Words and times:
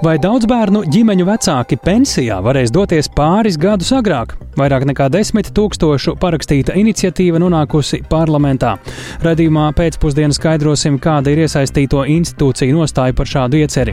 Vai 0.00 0.14
daudz 0.16 0.46
bērnu 0.48 0.80
ģimeņu 0.88 1.26
vecāki 1.28 1.76
pensijā 1.84 2.38
varēs 2.40 2.70
doties 2.72 3.10
pāris 3.12 3.58
gadus 3.60 3.90
agrāk? 3.92 4.30
Vairāk 4.56 4.86
nekā 4.88 5.10
desmit 5.12 5.50
tūkstošu 5.52 6.14
parakstīta 6.22 6.72
iniciatīva 6.80 7.36
nonākusi 7.42 8.00
parlamentā. 8.08 8.78
Radījumā 9.20 9.66
pēcpusdienā 9.76 10.32
skaidrosim, 10.32 10.96
kāda 11.04 11.34
ir 11.34 11.42
iesaistīto 11.44 12.06
institūciju 12.14 12.78
nostāja 12.78 13.12
par 13.18 13.28
šādu 13.28 13.60
ieceri. 13.60 13.92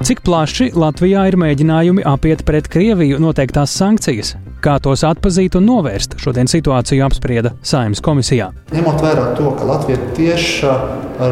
Cik 0.00 0.24
plaši 0.24 0.70
Latvijā 0.72 1.26
ir 1.28 1.36
mēģinājumi 1.44 2.08
apiet 2.08 2.46
pret 2.48 2.72
Krieviju 2.72 3.20
noteiktās 3.20 3.76
sankcijas? 3.76 4.32
Kā 4.62 4.76
tos 4.78 5.02
atpazīt 5.02 5.56
un 5.58 5.64
novērst, 5.66 6.12
šodien 6.22 6.46
situāciju 6.46 7.02
apsprieda 7.02 7.50
Saimnes 7.66 7.98
komisijā. 8.04 8.52
Ņemot 8.70 9.00
vērā 9.02 9.24
to, 9.34 9.48
ka 9.58 9.66
Latvija 9.66 9.98
ir 9.98 10.12
tieša 10.14 10.74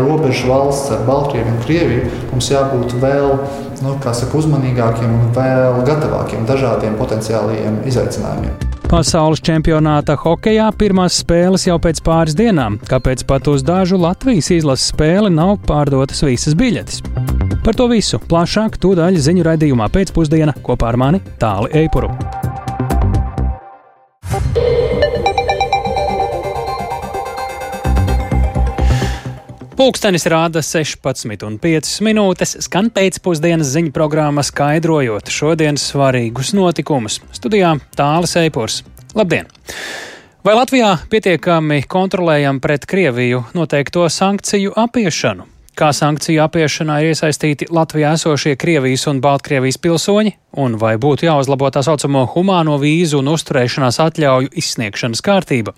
robeža 0.00 0.48
valsts 0.50 0.90
ar 0.96 1.04
Baltkrieviju 1.06 1.52
un 1.54 1.60
Krieviju, 1.62 2.08
mums 2.32 2.50
jābūt 2.50 2.96
vēl 2.98 3.30
nu, 3.84 3.94
saka, 4.02 4.34
uzmanīgākiem 4.34 5.14
un 5.14 5.30
vēl 5.36 5.78
gatavākiem 5.86 6.42
dažādiem 6.50 6.98
potenciāliem 6.98 7.78
izaicinājumiem. 7.86 8.66
Pasaules 8.90 9.38
čempionāta 9.46 10.18
hokeja 10.18 10.66
pirmās 10.74 11.22
spēles 11.22 11.68
jau 11.68 11.78
pēc 11.78 12.02
pāris 12.02 12.34
dienām, 12.34 12.80
kāpēc 12.90 13.22
pat 13.30 13.46
uz 13.46 13.62
dažu 13.62 14.00
Latvijas 14.02 14.50
izlases 14.58 14.90
spēli 14.90 15.30
nav 15.30 15.60
pārdotas 15.70 16.26
visas 16.26 16.58
biļetes. 16.58 16.98
Par 17.62 17.78
to 17.78 17.86
visu 17.94 18.18
plašāk 18.18 18.82
tūdaļ 18.82 19.22
ziņu 19.22 19.46
raidījumā 19.46 19.86
pēcpusdienā 19.94 20.58
kopā 20.66 20.90
ar 20.90 20.98
mani 20.98 21.22
Tāli 21.38 21.70
Eipuru. 21.84 22.10
Pūkstens 29.80 30.26
rāda 30.28 30.60
16,5 30.60 32.02
minūtes, 32.04 32.50
skan 32.66 32.90
pēcpusdienas 32.92 33.70
ziņu 33.72 33.94
programma 33.96 34.42
skaidrojot 34.44 35.30
šodienas 35.32 35.86
svarīgus 35.88 36.50
notikumus. 36.52 37.16
Studijā 37.32 37.70
Tālis 37.96 38.36
Eipors. 38.42 38.82
Labdien! 39.16 39.48
Vai 40.44 40.58
Latvijā 40.58 40.90
pietiekami 41.08 41.80
kontrolējam 41.88 42.60
pret 42.60 42.84
Krieviju 42.84 43.40
noteikto 43.56 44.04
sankciju 44.12 44.76
apiešanu? 44.84 45.48
Kā 45.78 45.92
sankciju 45.94 46.42
apiešanā 46.44 46.96
ir 47.00 47.12
iesaistīti 47.12 47.68
Latvijā 47.70 48.12
esošie 48.18 48.56
Krievijas 48.58 49.06
un 49.10 49.20
Baltkrievijas 49.22 49.78
pilsoņi, 49.80 50.32
un 50.58 50.74
vai 50.82 50.96
būtu 51.00 51.28
jāuzlabo 51.28 51.70
tā 51.70 51.84
saucamo 51.86 52.24
humāno 52.34 52.74
vīzu 52.82 53.20
un 53.22 53.30
uzturēšanās 53.32 54.00
atļauju 54.02 54.50
izsniegšanas 54.60 55.24
kārtība? 55.24 55.74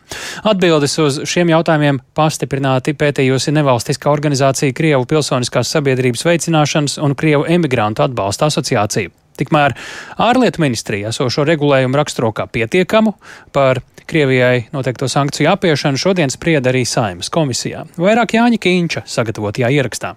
Atbildes 0.48 0.98
uz 1.04 1.20
šiem 1.28 1.52
jautājumiem 1.52 2.00
pastiprināti 2.18 2.96
pētījusi 2.98 3.54
nevalstiskā 3.54 4.10
organizācija 4.10 4.74
Krievu 4.74 5.06
pilsoniskās 5.12 5.70
sabiedrības 5.76 6.24
veicināšanas 6.26 6.98
un 7.04 7.14
Krievu 7.18 7.46
emigrantu 7.52 8.08
atbalsta 8.08 8.48
asociācija. 8.48 9.12
Tikmēr 9.40 9.76
ārlietu 10.20 10.62
ministrija 10.64 11.12
esošo 11.12 11.46
regulējumu 11.48 11.98
raksturo 11.98 12.32
kā 12.36 12.48
pietiekamu 12.50 13.16
par 13.52 13.82
Krievijai 14.06 14.66
noteikto 14.74 15.06
sankciju 15.08 15.48
apiešanu 15.52 16.00
šodien 16.00 16.32
sprieda 16.32 16.72
arī 16.72 16.82
Saimas 16.88 17.30
komisijā. 17.32 17.86
Vairāk 17.96 18.34
Jāņa 18.36 18.58
Kīņša 18.60 19.06
sagatavotajā 19.08 19.70
ierakstā. 19.78 20.16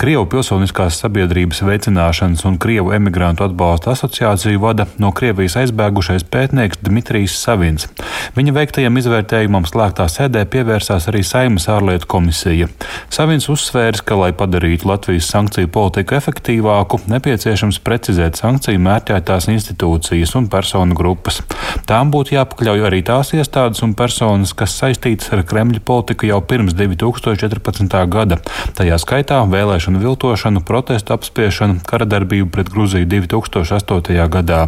Krievu 0.00 0.24
pilsoniskās 0.30 0.96
sabiedrības 1.02 1.60
veicināšanas 1.66 2.44
un 2.48 2.56
Krievu 2.60 2.92
emigrantu 2.96 3.44
atbalsta 3.46 3.92
asociāciju 3.92 4.60
vada 4.62 4.86
no 5.02 5.12
Krievijas 5.14 5.58
aizbēgušais 5.60 6.24
pētnieks 6.32 6.80
Dmitrijs 6.82 7.36
Savins. 7.38 7.88
Viņa 8.36 8.54
veiktajam 8.56 8.96
izvērtējumam 9.00 9.66
slēgtā 9.68 10.06
sēdē 10.10 10.44
pievērsās 10.52 11.08
arī 11.10 11.22
Saimas 11.26 11.68
ārlietu 11.72 12.08
komisija. 12.10 12.68
Savins 13.12 13.48
uzsvērs, 13.52 14.02
ka, 14.06 14.16
lai 14.18 14.32
padarītu 14.36 14.88
Latvijas 14.88 15.30
sankciju 15.32 15.70
politiku 15.72 16.16
efektīvāku, 16.18 17.02
nepieciešams 17.12 17.80
precizēt 17.84 18.40
sankciju 18.40 18.80
mērķētās 18.82 19.50
institūcijas 19.52 20.34
un 20.40 20.48
personu 20.52 20.96
grupas. 20.98 21.42
Tām 21.88 22.10
būtu 22.14 22.36
jāpakļauj 22.36 22.86
arī 22.88 23.02
tās 23.06 23.32
iestādes 23.36 23.82
un 23.84 23.94
personas, 23.98 24.54
kas 24.56 24.74
saistītas 24.80 25.32
ar 25.34 25.44
Kremļa 25.46 25.82
politiku 25.84 26.28
jau 26.30 26.40
pirms 26.46 26.74
2014. 26.78 27.98
gada, 28.12 28.38
tajā 28.78 28.98
skaitā 29.02 29.42
vēl 29.52 29.61
vēlēšanu 29.62 30.00
viltošanu, 30.02 30.62
protestu 30.66 31.14
apspiešanu, 31.14 31.82
kara 31.86 32.06
darbību 32.08 32.50
pret 32.50 32.70
Gruziju 32.72 33.06
2008. 33.06 34.26
gadā. 34.32 34.66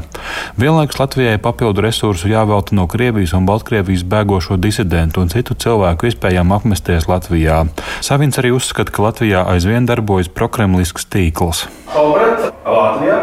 Vienlaikus 0.61 1.01
Latvijai 1.01 1.39
papildu 1.43 1.83
resursu 1.83 2.31
jāvelta 2.31 2.77
no 2.79 2.87
Krievijas 2.91 3.35
un 3.35 3.47
Baltkrievijas 3.49 4.05
bēgošo 4.07 4.57
disidentu 4.57 5.25
un 5.25 5.33
citu 5.33 5.57
cilvēku 5.59 6.11
iespējām 6.11 6.55
apmesties 6.55 7.09
Latvijā. 7.11 7.65
Savins 8.05 8.39
arī 8.39 8.55
uzskata, 8.55 8.95
ka 8.95 9.09
Latvijā 9.09 9.43
aizvien 9.51 9.89
darbojas 9.91 10.31
prokremlisks 10.31 11.09
tīkls. 11.11 11.67
Latvijā 11.95 13.19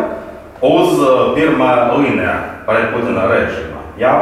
uz 0.61 0.99
uh, 0.99 1.31
pirmā 1.37 1.71
līnija 1.95 2.35
pret 2.67 2.91
Putina 2.93 3.27
režīmu. 3.31 3.87
Ja? 4.01 4.15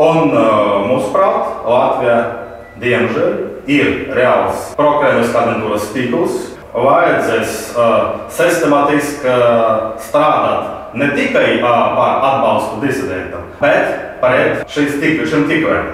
Un, 0.00 0.34
uh, 0.34 0.90
mūsuprāt, 0.90 1.64
Latvijā 1.68 2.18
diemžēl 2.80 3.34
ir 3.70 3.90
reāls 4.16 4.70
prokremlisks 4.78 5.36
aģentūras 5.36 5.90
tīkls, 5.94 6.38
vajadzēs 6.74 7.56
uh, 7.74 8.26
sistemātiski 8.32 9.26
uh, 9.26 9.96
strādāt 10.02 10.94
ne 10.98 11.10
tikai 11.16 11.58
uh, 11.58 11.66
par 11.96 12.22
atbalstu 12.30 12.80
disidentam, 12.84 13.48
bet 13.62 14.20
pret 14.22 14.64
šiem 14.70 15.48
tīkliem. 15.50 15.90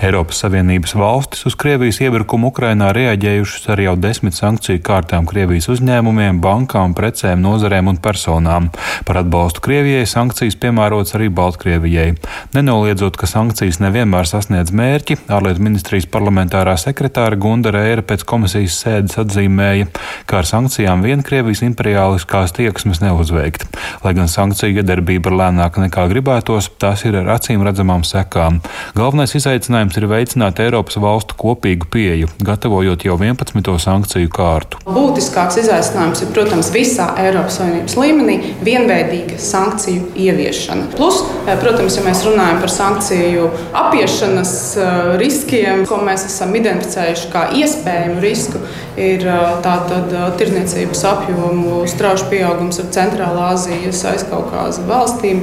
Eiropas 0.00 0.38
Savienības 0.40 0.94
valstis 0.96 1.44
uz 1.44 1.54
Krievijas 1.60 1.98
iebrukumu 2.00 2.48
Ukrainā 2.48 2.88
reaģējušas 2.96 3.66
ar 3.74 3.80
jau 3.84 3.92
desmit 4.00 4.32
sankciju 4.32 4.80
kārtām 4.80 5.26
Krievijas 5.28 5.68
uzņēmumiem, 5.74 6.38
bankām, 6.40 6.94
precēm, 6.96 7.42
nozarēm 7.44 7.90
un 7.92 7.98
personām. 8.00 8.70
Par 9.04 9.20
atbalstu 9.20 9.60
Krievijai 9.66 10.06
sankcijas 10.08 10.56
piemērots 10.62 11.12
arī 11.18 11.28
Baltkrievijai. 11.36 12.14
Nenoliedzot, 12.56 13.18
ka 13.20 13.28
sankcijas 13.28 13.82
nevienmēr 13.84 14.30
sasniedz 14.30 14.72
mērķi, 14.72 15.18
ārlietu 15.28 15.66
ministrijas 15.66 16.08
parlamentārā 16.08 16.78
sekretāra 16.80 17.36
Gunda 17.36 17.74
Rēra 17.76 18.00
pēc 18.00 18.24
komisijas 18.24 18.80
sēdes 18.80 19.20
atzīmēja, 19.20 19.90
ka 20.24 20.40
ar 20.40 20.48
sankcijām 20.48 21.04
vien 21.04 21.20
Krievijas 21.26 21.60
imperiāliskās 21.68 22.56
tieksmes 22.56 23.02
neuzveikt. 23.04 23.68
Lai 24.00 24.16
gan 24.16 24.32
sankciju 24.32 24.80
iedarbība 24.80 25.28
ir 25.28 25.38
lēnāka 25.42 25.84
nekā 25.84 26.08
gribētos, 26.14 26.72
tās 26.80 27.04
ir 27.04 27.20
ar 27.20 27.34
acīm 27.36 27.68
redzamām 27.68 28.08
sekām. 28.08 28.62
Galvenais 28.96 29.36
izaicinājums 29.36 29.89
Risinājums 29.90 29.98
ir 29.98 30.06
veicināt 30.10 30.60
Eiropas 30.62 30.96
valstu 31.02 31.34
kopīgu 31.38 31.88
pieeju, 31.90 32.28
gatavojot 32.44 33.02
jau 33.04 33.16
11. 33.18 33.78
sankciju 33.82 34.30
kārtu. 34.30 34.78
Būtiskāks 34.86 35.58
izaicinājums 35.64 36.22
ir, 36.22 36.30
protams, 36.34 36.70
visā 36.70 37.08
Eiropas 37.18 37.58
Savienības 37.58 37.96
līmenī 37.98 38.36
vienveidīga 38.62 39.38
sankciju 39.38 40.12
ieviešana. 40.14 40.92
Plus, 40.94 41.24
eh, 41.46 41.56
protams, 41.58 41.96
ja 41.96 42.04
mēs 42.06 42.22
runājam 42.22 42.60
par 42.60 42.70
sankciju 42.70 43.50
apiešanas 43.74 44.76
eh, 44.76 45.16
riskiem, 45.18 45.86
ko 45.86 45.98
mēs 46.06 46.26
esam 46.26 46.54
identificējuši 46.54 47.32
kā 47.32 47.48
iespējamu 47.58 48.20
risku, 48.22 48.62
ir 48.98 49.24
tātad 49.64 50.10
tirniecības 50.40 51.02
apjomu 51.06 51.82
strauji 51.90 52.26
pieaugums 52.30 52.80
ar 52.82 52.88
Centrālā 52.94 53.50
Azijas, 53.54 54.02
aizkaukāza 54.10 54.84
valstīm. 54.88 55.42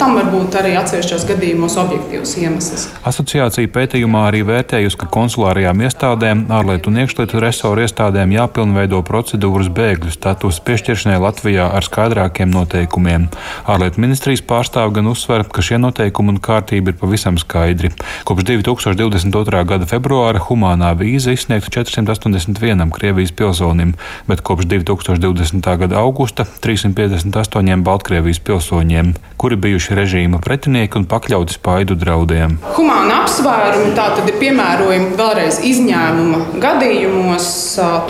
Tam 0.00 0.16
var 0.16 0.30
būt 0.32 0.56
arī 0.60 0.72
atsevišķos 0.80 1.26
gadījumos 1.28 1.76
objektīvs 1.80 2.34
iemesls. 2.40 2.86
Asociācija 3.06 3.70
pētījumā 3.74 4.26
arī 4.30 4.42
vērtējusi, 4.48 4.98
ka 5.00 5.10
konsulārajām 5.12 5.84
iestādēm, 5.86 6.46
ārlietu 6.56 6.92
un 6.92 7.02
iekšlietu 7.04 7.42
resoru 7.42 7.84
iestādēm 7.84 8.34
jāpilnveido 8.36 9.02
procedūras 9.06 9.70
bēgļu 9.76 10.14
status 10.14 10.60
piešķiršanai 10.66 11.20
Latvijā 11.22 11.68
ar 11.76 11.86
skaidrākiem 11.86 12.50
noteikumiem. 12.54 13.28
Ārlietu 13.70 14.02
ministrijas 14.02 14.44
pārstāv 14.46 14.94
gan 14.96 15.10
uzsver, 15.10 15.44
ka 15.46 15.64
šie 15.64 15.80
noteikumi 15.82 16.34
un 16.34 16.42
kārtība 16.42 16.94
ir 16.94 17.00
pavisam 17.00 17.38
skaidri. 17.40 17.92
Kopš 18.28 18.48
2022. 18.50 19.64
gada 19.68 19.88
februāra 19.88 20.42
humānā 20.48 20.92
vīza 20.98 21.34
izsniegta 21.36 21.80
481 21.80 22.69
Krievijas 22.70 23.32
pilsonim, 23.32 23.94
bet 24.28 24.40
kopš 24.46 24.68
2020. 24.70 25.70
gada 25.84 25.98
augusta 26.00 26.46
358 26.62 27.84
Baltkrievijas 27.84 28.40
pilsoņiem, 28.46 29.14
kuri 29.40 29.56
bijuši 29.56 29.98
režīma 29.98 30.40
pretinieki 30.44 31.00
un 31.00 31.08
pakļauti 31.10 31.58
spaidu 31.58 31.98
draudiem. 31.98 32.58
Humāna 32.76 33.22
apsvērums 33.24 33.50
aptvērumi 33.50 33.94
tātad 33.96 34.28
ir 34.28 34.36
piemērojami 34.40 35.16
vēlreiz 35.18 35.58
izņēmuma 35.66 36.60
gadījumos, 36.62 37.46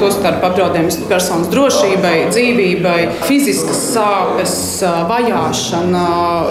tostarp 0.01 0.43
apdraudējums 0.51 0.99
personas 1.11 1.51
drošībai, 1.53 2.15
dzīvībai, 2.33 2.99
fiziskas 3.29 3.81
sāpes, 3.95 4.55
vajāšana. 5.11 6.05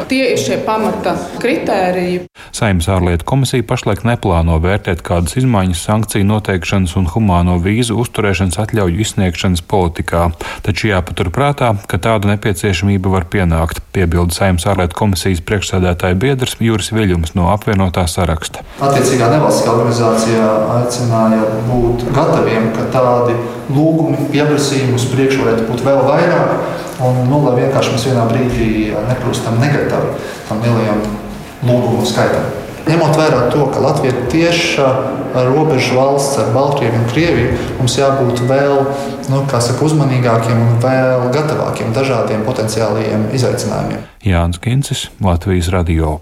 Tie 0.09 0.21
ir 0.31 0.41
šie 0.41 0.59
pamata 0.65 1.15
kritēriji. 1.41 2.23
Saimnes 2.55 2.89
ārlietu 2.91 3.27
komisija 3.29 3.65
pašlaik 3.69 4.05
neplāno 4.07 4.57
vērtēt 4.63 5.03
kādas 5.05 5.37
izmaiņas 5.41 5.85
sankciju 5.89 6.27
noteikšanas 6.29 6.95
un 6.99 7.09
humāno 7.13 7.59
vīzu 7.63 7.98
uzturēšanas 8.03 8.59
atļauju 8.63 9.01
izsniegšanas 9.03 9.63
politikā, 9.69 10.29
taču 10.65 10.89
jāpaturprātā, 10.91 11.73
ka 11.89 11.99
tāda 12.01 12.31
nepieciešamība 12.33 13.11
var 13.13 13.27
pienākt, 13.31 13.81
piebilda 13.95 14.35
Saimnes 14.35 14.67
ārlietu 14.69 14.97
komisijas 14.99 15.43
priekšsēdētāja 15.45 16.17
biedrs 16.19 16.57
Juris 16.63 16.91
Viļņums 16.95 17.35
no 17.37 17.49
apvienotā 17.53 18.05
saraksta. 18.09 18.63
Attiecīgā 18.79 19.31
nevalstiskā 19.33 19.75
organizācijā 19.75 20.49
aicināja 20.79 21.41
būt 21.69 22.07
gataviem, 22.15 22.71
ka 22.75 22.87
tādi 22.93 23.37
lūgumi, 23.73 24.29
pieprasījumi 24.33 24.97
uz 24.97 25.07
priekšu 25.11 25.43
varētu 25.43 25.67
būt 25.69 25.85
vēl 25.85 26.01
vairāk, 26.07 26.55
un 27.05 27.21
nu, 27.29 27.43
lai 27.45 27.57
vienkārši 27.63 27.95
mēs 27.95 28.07
vienā 28.09 28.25
brīdī 28.31 28.71
nekļūstam 29.11 29.59
negatavi 29.61 30.15
tam 30.49 30.63
lielajam 30.65 31.05
lūgumu 31.67 32.07
skaitam. 32.07 32.49
Ņemot 32.89 33.17
vērā 33.19 33.41
to, 33.53 33.67
ka 33.69 33.81
Latvija 33.83 34.15
ir 34.15 34.29
tieša 34.31 34.85
robežu 35.45 35.97
valsts 35.97 36.39
ar 36.41 36.47
Baltkrieviju 36.55 37.03
un 37.03 37.09
Krieviju, 37.11 37.57
mums 37.77 37.97
jābūt 37.99 38.41
vēl 38.49 38.79
nu, 39.29 39.43
saka, 39.51 39.77
uzmanīgākiem 39.85 40.63
un 40.63 40.79
vēl 40.81 41.27
gatavākiem 41.35 41.93
dažādiem 41.93 42.41
potenciāliem 42.47 43.27
izaicinājumiem. 43.37 44.07
Jānis 44.25 44.61
Kincis, 44.63 45.05
Latvijas 45.21 45.69
Radio. 45.75 46.17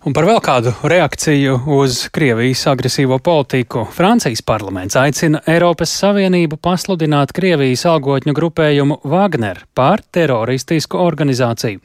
Un 0.00 0.14
par 0.16 0.24
vēl 0.24 0.38
kādu 0.40 0.70
reakciju 0.88 1.58
uz 1.76 2.06
Krievijas 2.08 2.62
agresīvo 2.70 3.18
politiku 3.20 3.82
Francijas 3.92 4.40
parlaments 4.48 4.96
aicina 4.96 5.42
Eiropas 5.44 5.92
Savienību 6.00 6.56
pasludināt 6.56 7.34
Krievijas 7.36 7.84
algotņu 7.90 8.32
grupējumu 8.38 8.96
Wagner 9.12 9.60
par 9.76 10.00
teroristisku 10.16 10.96
organizāciju. 11.04 11.82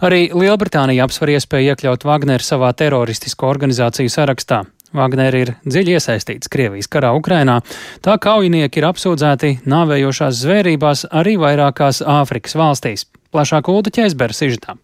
Arī 0.00 0.22
Lielbritānija 0.32 1.04
apsver 1.04 1.34
iespēju 1.34 1.74
iekļaut 1.74 2.08
Wagner 2.08 2.46
savā 2.46 2.72
teroristisko 2.72 3.52
organizāciju 3.52 4.16
sarakstā. 4.16 4.62
Wagner 4.96 5.36
ir 5.36 5.54
dziļi 5.68 5.98
iesaistīts 5.98 6.48
Krievijas 6.48 6.88
karā 6.88 7.12
Ukrainā, 7.20 7.60
tā 8.00 8.16
kaujinieki 8.16 8.80
ir 8.80 8.88
apsūdzēti 8.94 9.58
nāvējošās 9.68 10.40
zvērībās 10.40 11.10
arī 11.12 11.36
vairākās 11.36 12.00
Āfrikas 12.00 12.56
valstīs. 12.56 13.10
Plašāk 13.28 13.68
Ulda 13.68 13.92
ķēzbera 13.92 14.32
sižetā. 14.32 14.80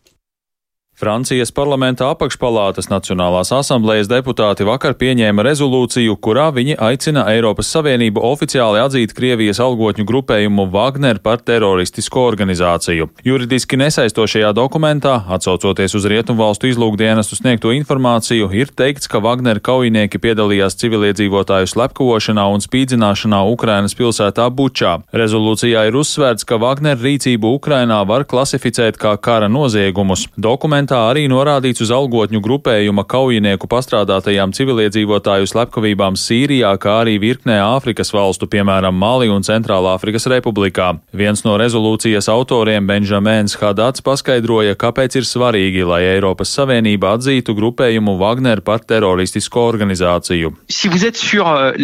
Francijas 0.95 1.51
parlamenta 1.51 2.07
apakšpalātas 2.13 2.87
Nacionālās 2.87 3.49
asamblējas 3.51 4.07
deputāti 4.07 4.63
vakar 4.63 4.93
pieņēma 4.95 5.43
rezolūciju, 5.43 6.15
kurā 6.23 6.45
viņi 6.55 6.77
aicina 6.79 7.25
Eiropas 7.33 7.73
Savienību 7.75 8.23
oficiāli 8.23 8.79
atzīt 8.79 9.11
Krievijas 9.17 9.59
algotņu 9.65 10.07
grupējumu 10.07 10.69
Wagner 10.71 11.19
par 11.19 11.43
teroristisku 11.43 12.23
organizāciju. 12.23 13.09
Juridiski 13.27 13.79
nesaistošajā 13.81 14.53
dokumentā, 14.55 15.17
atsaucoties 15.35 15.97
uz 15.99 16.07
Rietumvalstu 16.13 16.71
izlūkdienestu 16.71 17.41
sniegto 17.41 17.75
informāciju, 17.75 18.53
ir 18.55 18.71
teikts, 18.71 19.11
ka 19.11 19.19
Wagner 19.19 19.59
kaujinieki 19.59 20.23
piedalījās 20.23 20.79
civiliedzīvotāju 20.79 21.73
slepkavošanā 21.75 22.47
un 22.55 22.63
spīdzināšanā 22.63 23.43
Ukrainas 23.51 23.99
pilsētā 23.99 24.47
Bučā. 24.47 25.01
Rezolūcijā 25.11 25.89
ir 25.91 25.99
uzsvērts, 25.99 26.47
ka 26.47 26.63
Wagner 26.63 27.03
rīcību 27.03 27.57
Ukrainā 27.59 27.99
var 28.07 28.29
klasificēt 28.31 29.03
kā 29.03 29.17
kara 29.19 29.51
noziegumus. 29.51 30.29
Dokument 30.39 30.84
Dokumentā 30.85 31.09
arī 31.09 31.23
norādīts 31.33 31.81
uz 31.81 31.89
algotņu 31.97 32.43
grupējuma 32.45 33.07
kaujinieku 33.09 33.65
pastrādātajām 33.73 34.53
civiliedzīvotāju 34.53 35.49
slepkavībām 35.49 36.13
Sīrijā, 36.13 36.77
kā 36.77 37.01
arī 37.01 37.17
virknē 37.23 37.57
Āfrikas 37.65 38.13
valstu, 38.13 38.45
piemēram, 38.53 38.93
Mali 38.93 39.31
un 39.33 39.41
Centrālā 39.41 39.95
Afrikas 39.97 40.29
Republikā. 40.29 41.01
Viens 41.17 41.41
no 41.47 41.57
rezolūcijas 41.57 42.29
autoriem, 42.29 42.85
Benžamēns 42.85 43.57
Hadats, 43.63 44.05
paskaidroja, 44.05 44.77
kāpēc 44.77 45.17
ir 45.17 45.25
svarīgi, 45.25 45.87
lai 45.89 46.03
Eiropas 46.11 46.53
Savienība 46.53 47.15
atzītu 47.17 47.57
grupējumu 47.57 48.19
Wagner 48.21 48.61
par 48.61 48.85
teroristisku 48.85 49.65
organizāciju. 49.65 50.53
Si 50.69 50.93
euh, 50.93 51.01
euh, 51.01 51.81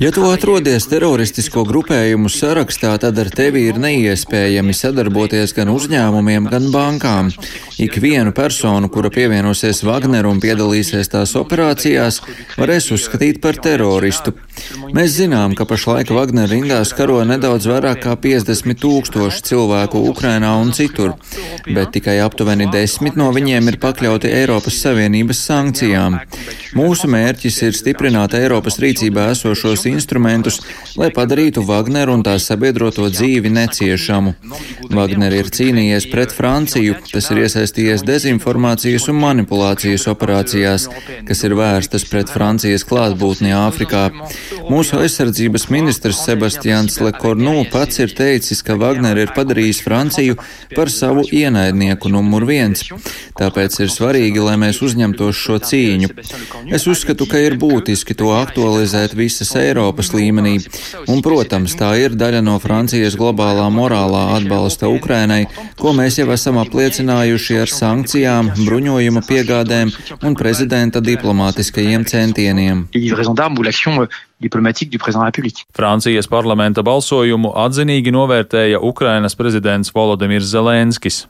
ja 0.00 0.14
tu 0.16 0.24
atrodies 0.32 0.88
teroristisko 0.88 1.68
grupējumu 1.68 2.32
sarakstā, 2.32 2.96
tad 3.04 3.20
ar 3.20 3.28
tevi 3.36 3.68
ir 3.68 3.76
neiespējami 3.84 4.72
sadarboties 4.80 5.52
gan 5.60 5.68
uzņēmumiem, 5.68 5.89
uzņēmumiem, 5.90 6.46
gan 6.50 6.70
bankām. 6.70 7.30
Ikvienu 7.80 8.32
personu, 8.36 8.88
kura 8.92 9.10
pievienosies 9.10 9.82
Wagner 9.82 10.26
un 10.28 10.38
piedalīsies 10.40 11.10
tās 11.10 11.32
operācijās, 11.34 12.20
varēs 12.60 12.90
uzskatīt 12.94 13.40
par 13.42 13.56
teroristu. 13.56 14.34
Mēs 14.94 15.14
zinām, 15.16 15.54
ka 15.56 15.64
pašlaik 15.64 16.10
Wagner 16.12 16.48
rindās 16.50 16.92
karo 16.94 17.22
nedaudz 17.24 17.66
vairāk 17.70 18.02
kā 18.04 18.14
50 18.20 18.76
tūkstoši 18.82 19.44
cilvēku 19.48 20.02
Ukrainā 20.10 20.52
un 20.60 20.74
citur, 20.76 21.14
bet 21.66 21.94
tikai 21.96 22.18
aptuveni 22.20 22.68
desmit 22.70 23.16
no 23.16 23.30
viņiem 23.32 23.72
ir 23.72 23.78
pakļauti 23.80 24.30
Eiropas 24.42 24.76
Savienības 24.84 25.40
sankcijām. 25.48 26.18
Mūsu 26.76 27.08
mērķis 27.10 27.62
ir 27.66 27.78
stiprināt 27.78 28.36
Eiropas 28.36 28.78
rīcībā 28.82 29.30
esošos 29.32 29.86
instrumentus, 29.90 30.60
lai 31.00 31.08
padarītu 31.16 31.64
Wagner 31.66 32.12
un 32.12 32.22
tās 32.26 32.50
sabiedroto 32.52 33.08
dzīvi 33.08 33.50
neciešamu. 33.56 34.36
Wagner 34.92 35.40
ir 35.40 35.48
cīnījies 35.48 35.79
cīnījies 35.80 36.10
pret 36.12 36.32
Franciju, 36.34 36.96
tas 37.08 37.30
ir 37.32 37.40
iesaistījies 37.44 38.02
dezinformācijas 38.04 39.06
un 39.08 39.16
manipulācijas 39.22 40.06
operācijās, 40.12 40.88
kas 41.24 41.40
ir 41.46 41.54
vērstas 41.56 42.04
pret 42.10 42.28
Francijas 42.28 42.84
klātbūtni 42.84 43.54
Āfrikā. 43.56 44.10
Mūsu 44.68 45.00
aizsardzības 45.00 45.68
ministrs 45.72 46.20
Sebastians 46.26 47.00
Lekornu 47.00 47.64
pats 47.72 48.02
ir 48.02 48.12
teicis, 48.12 48.60
ka 48.66 48.76
Wagner 48.76 49.16
ir 49.16 49.32
padarījis 49.36 49.80
Franciju 49.86 50.36
par 50.74 50.92
savu 50.92 51.24
ienaidnieku 51.24 52.12
numur 52.12 52.44
viens. 52.48 52.84
Tāpēc 53.40 53.80
ir 53.80 53.92
svarīgi, 53.92 54.42
lai 54.44 54.58
mēs 54.60 54.82
uzņemtos 54.84 55.40
šo 55.40 55.58
cīņu. 55.64 56.12
Es 56.68 56.84
uzskatu, 56.90 57.24
ka 57.30 57.40
ir 57.40 57.56
būtiski 57.60 58.18
to 58.18 58.34
aktualizēt 58.36 59.16
visas 59.16 59.54
Eiropas 59.56 60.12
līmenī, 60.12 60.58
un, 61.06 61.24
protams, 61.24 61.78
tā 61.80 61.94
ir 62.04 62.18
daļa 62.20 62.44
no 62.44 62.58
Francijas 62.60 63.16
globālā 63.16 63.70
morālā 63.72 64.26
atbalsta 64.36 64.92
Ukrainai, 64.92 65.46
ko 65.80 65.92
mēs 65.96 66.18
jau 66.20 66.28
esam 66.34 66.58
apliecinājuši 66.60 67.60
ar 67.62 67.72
sankcijām, 67.72 68.50
bruņojuma 68.66 69.22
piegādēm 69.26 69.92
un 70.26 70.36
prezidenta 70.38 71.02
diplomātiskajiem 71.04 72.04
centieniem 72.08 72.84
diplomatique 74.40 74.90
du 74.90 74.98
président 74.98 75.20
de 75.20 75.26
la 75.26 75.30
République. 75.30 75.66
Francijas 75.76 76.26
parlamenta 76.26 76.82
balsojumu 76.82 77.52
atzinīgi 77.64 78.12
novērtēja 78.14 78.80
Ukrainas 78.80 79.36
prezidents 79.36 79.92
Volodimirs 79.94 80.48
Zelenskis. 80.50 81.26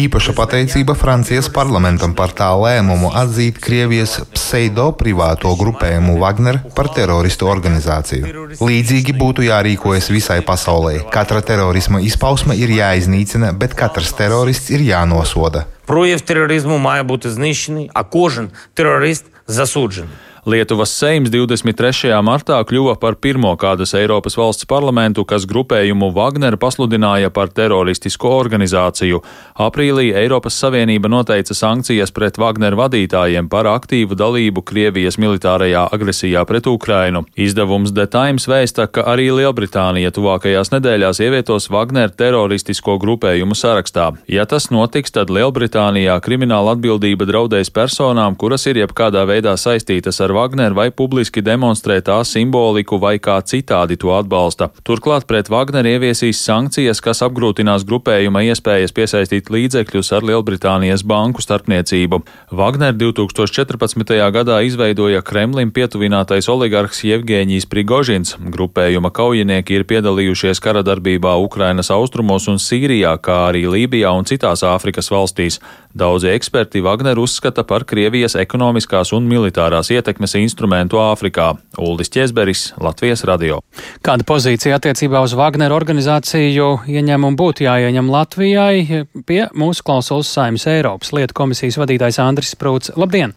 Īpaša 0.00 0.34
pateicība 0.40 0.96
Francijas 0.96 1.50
parlamentam 1.52 2.14
par 2.16 2.32
tā 2.36 2.48
lēmumu 2.56 3.12
atzīt 3.22 3.60
Krievijas 3.62 4.18
pseido 4.34 4.90
privāto 4.96 5.52
grupējumu 5.60 6.16
Wagner 6.22 6.60
par 6.76 6.90
teroristu 6.96 7.50
organizāciju. 7.52 8.56
Līdzīgi 8.60 9.16
būtu 9.20 9.46
jārīkojas 9.50 10.10
visai 10.14 10.40
pasaulē. 10.46 10.98
Katra 11.12 11.44
terorisma 11.44 12.00
izpausme 12.00 12.56
ir 12.56 12.72
jāiznīcina, 12.80 13.52
bet 13.52 13.76
katrs 13.78 14.14
terorists 14.16 14.72
ir 14.72 14.84
jānosoda. 14.86 15.66
Прояв 15.86 16.20
тероризму 16.20 16.78
має 16.78 17.02
бути 17.02 17.30
знищений, 17.30 17.90
а 17.94 18.04
кожен 18.04 18.50
терорист 18.74 19.24
засуджений. 19.46 20.10
Lietuvas 20.46 20.92
Seims 20.94 21.26
23. 21.34 22.12
martā 22.22 22.60
kļuva 22.62 22.92
par 23.02 23.16
pirmo 23.18 23.50
kādas 23.58 23.96
Eiropas 23.98 24.36
valsts 24.38 24.68
parlamentu, 24.70 25.24
kas 25.26 25.42
grupējumu 25.50 26.12
Wagner 26.14 26.54
pasludināja 26.54 27.32
par 27.34 27.48
teroristisko 27.50 28.30
organizāciju. 28.30 29.18
Aprīlī 29.58 30.12
Eiropas 30.14 30.54
Savienība 30.62 31.10
noteica 31.10 31.50
sankcijas 31.50 32.14
pret 32.14 32.38
Wagner 32.38 32.76
vadītājiem 32.78 33.48
par 33.50 33.66
aktīvu 33.72 34.14
dalību 34.14 34.62
Krievijas 34.62 35.18
militārajā 35.18 35.82
agresijā 35.90 36.44
pret 36.46 36.70
Ukrainu. 36.70 37.24
Izdevums 37.34 37.90
The 37.90 38.06
Times 38.06 38.46
vēsta, 38.46 38.86
ka 38.86 39.02
arī 39.02 39.26
Lielbritānija 39.40 40.14
tuvākajās 40.14 40.70
nedēļās 40.76 41.24
ievietos 41.26 41.66
Wagner 41.74 42.14
teroristisko 42.14 43.00
grupējumu 43.02 43.58
sarakstā. 43.58 44.12
Ja 44.30 44.46
tas 44.46 44.70
notiks, 44.70 45.10
tad 45.10 45.34
Lielbritānijā 45.34 46.20
krimināla 46.22 46.78
atbildība 46.78 47.26
draudēs 47.26 47.74
personām, 47.74 48.38
kuras 48.38 48.70
ir 48.70 48.84
jebkādā 48.84 49.26
veidā 49.26 49.58
saistītas 49.58 50.22
ar 50.22 50.35
Wagner 50.36 50.74
vai 50.76 50.90
publiski 50.92 51.40
demonstrē 51.40 52.02
tā 52.04 52.18
simboliku 52.28 52.98
vai 53.00 53.14
kā 53.22 53.38
citādi 53.40 53.96
to 53.96 54.10
atbalsta. 54.12 54.68
Turklāt 54.84 55.24
pret 55.24 55.48
Wagner 55.48 55.86
ieviesīs 55.88 56.42
sankcijas, 56.44 57.00
kas 57.00 57.22
apgrūtinās 57.24 57.86
grupējuma 57.88 58.42
iespējas 58.50 58.92
piesaistīt 58.92 59.48
līdzekļus 59.54 60.12
ar 60.12 60.26
Lielbritānijas 60.28 61.06
banku 61.08 61.40
starpniecību. 61.40 62.20
Wagner 62.52 62.92
2014. 62.92 64.12
gadā 64.36 64.58
izveidoja 64.68 65.22
Kremlim 65.24 65.72
pietuvinātais 65.72 66.50
oligarhs 66.52 67.00
Jevgēņijs 67.06 67.68
Prigožins. 67.72 68.36
Grupējuma 68.36 69.14
kaujinieki 69.16 69.80
ir 69.80 69.86
piedalījušies 69.88 70.60
kara 70.60 70.84
darbībā 70.84 71.32
Ukrainas 71.40 71.88
austrumos 71.94 72.50
un 72.52 72.60
Sīrijā, 72.60 73.16
kā 73.24 73.46
arī 73.48 73.64
Lībijā 73.72 74.12
un 74.12 74.28
citās 74.28 74.66
Āfrikas 74.66 75.08
valstīs. 75.14 75.62
Daudzi 75.96 76.28
eksperti 76.34 76.82
Wagner 76.84 77.16
uzskata 77.16 77.64
par 77.64 77.86
Krievijas 77.88 78.36
ekonomiskās 78.36 79.14
un 79.16 79.24
militārās 79.30 79.88
ietekmes 79.94 80.25
instrumentu 80.34 80.98
Āfrikā. 80.98 81.52
Uldis 81.78 82.10
Česberis, 82.10 82.72
Latvijas 82.82 83.22
radio. 83.28 83.60
Kāda 84.02 84.26
pozīcija 84.26 84.80
attiecībā 84.80 85.22
uz 85.22 85.36
Wagner 85.38 85.74
organizāciju 85.76 86.70
ieņēmumu 86.90 87.38
būtu 87.38 87.68
jāieņem 87.68 88.10
Latvijai? 88.10 89.02
Pie 89.28 89.42
mūsu 89.54 89.86
klausulas 89.86 90.32
saimnes 90.34 90.66
Eiropas 90.72 91.14
lietu 91.14 91.36
komisijas 91.36 91.78
vadītājs 91.78 92.22
Andris 92.24 92.56
Sprūts. 92.56 92.96
Labdien! 92.98 93.36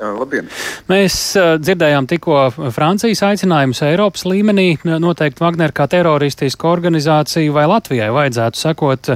Labdien! 0.00 0.46
Mēs 0.88 1.14
dzirdējām 1.60 2.06
tikko 2.08 2.36
Francijas 2.72 3.20
aicinājumus 3.26 3.82
Eiropas 3.84 4.24
līmenī 4.24 4.78
noteikt 4.88 5.42
Wagner 5.42 5.74
kā 5.76 5.84
teroristisku 5.92 6.70
organizāciju, 6.70 7.52
vai 7.52 7.66
Latvijai 7.68 8.08
vajadzētu 8.14 8.60
sekot 8.62 9.10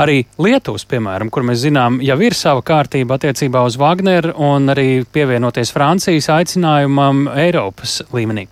arī 0.00 0.22
Lietuvas, 0.40 0.86
piemēram, 0.88 1.28
kur 1.32 1.44
mēs 1.44 1.60
zinām, 1.66 1.98
jau 2.04 2.16
ir 2.24 2.36
sava 2.38 2.64
kārtība 2.64 3.18
attiecībā 3.18 3.66
uz 3.68 3.76
Wagner 3.80 4.30
un 4.32 4.72
arī 4.72 5.02
pievienoties 5.12 5.74
Francijas 5.76 6.30
aicinājumam 6.32 7.26
Eiropas 7.34 8.00
līmenī. 8.16 8.46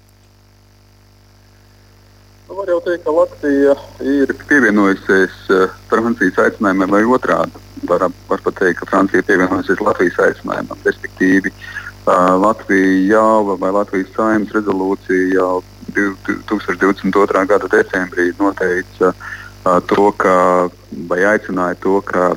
Nu, 2.49 2.61
var 2.61 2.69
jau 2.69 2.83
teikt, 2.85 3.07
ka 3.07 3.17
Latvija 3.17 3.79
ir 4.05 4.37
pievienojusies 4.45 5.41
Francijas 5.89 6.45
aicinājumam 6.45 6.93
vai 6.93 7.03
otrādi 7.09 7.65
var, 7.89 8.09
var 8.29 8.41
pat 8.45 8.61
teikt, 8.61 8.83
ka 8.83 8.93
Francija 8.93 9.25
pievienosies 9.25 9.81
Latvijas 9.85 10.17
aicinājumam. 10.25 10.81
Respektīvi, 10.85 11.53
uh, 11.53 11.78
Latvija 12.09 13.17
jau 13.17 13.57
vai 13.61 13.73
Latvijas 13.75 14.15
saimnes 14.17 14.55
rezolūcija 14.57 15.35
jau 15.35 15.63
2022. 15.97 17.45
gada 17.49 17.69
decembrī 17.73 18.31
noteica 18.39 19.13
uh, 19.13 19.81
to, 19.87 20.13
ka, 20.17 20.69
vai 21.09 21.21
aicināja 21.33 21.77
to, 21.83 22.01
ka 22.07 22.33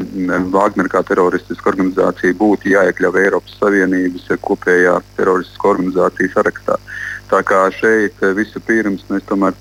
Wagner 0.51 0.89
kā 0.91 1.03
teroristiska 1.07 1.71
organizācija 1.71 2.35
būtu 2.39 2.73
jāiekļauj 2.73 3.21
Eiropas 3.23 3.57
Savienības 3.61 4.27
kopējā 4.43 4.97
teroristiskā 5.17 5.73
organizācijas 5.75 6.35
sarakstā. 6.35 6.77
Tā 7.31 7.39
kā 7.47 7.61
šeit 7.71 8.19
vispirms 8.35 9.05
mēs 9.07 9.23
tomēr 9.29 9.55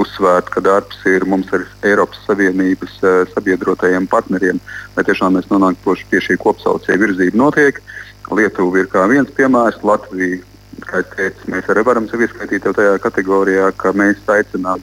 uzsvērtu, 0.00 0.54
ka 0.54 0.62
darbs 0.64 1.02
ir 1.10 1.26
mums 1.28 1.50
ar 1.52 1.66
Eiropas 1.84 2.22
Savienības 2.24 2.94
sabiedrotajiem 3.34 4.06
partneriem, 4.08 4.62
lai 4.96 5.04
tiešām 5.04 5.36
mēs 5.36 5.50
nonāktu 5.50 5.98
pie 6.08 6.22
šī 6.24 6.38
kopsaucēja 6.40 7.02
virzība 7.02 7.36
notiek. 7.36 7.82
Lietuva 8.32 8.80
ir 8.80 8.88
kā 8.88 9.04
viens 9.10 9.28
piemērs, 9.36 9.82
Latvija, 9.84 10.40
kā 10.88 11.02
es 11.02 11.12
teicu, 11.12 11.52
mēs 11.52 11.68
arī 11.68 11.84
varam 11.84 12.08
sevi 12.08 12.24
ieskaitīt 12.24 12.64
tajā 12.78 12.96
kategorijā, 13.04 13.68
ka 13.76 13.92
mēs 13.92 14.22
aicinām 14.32 14.80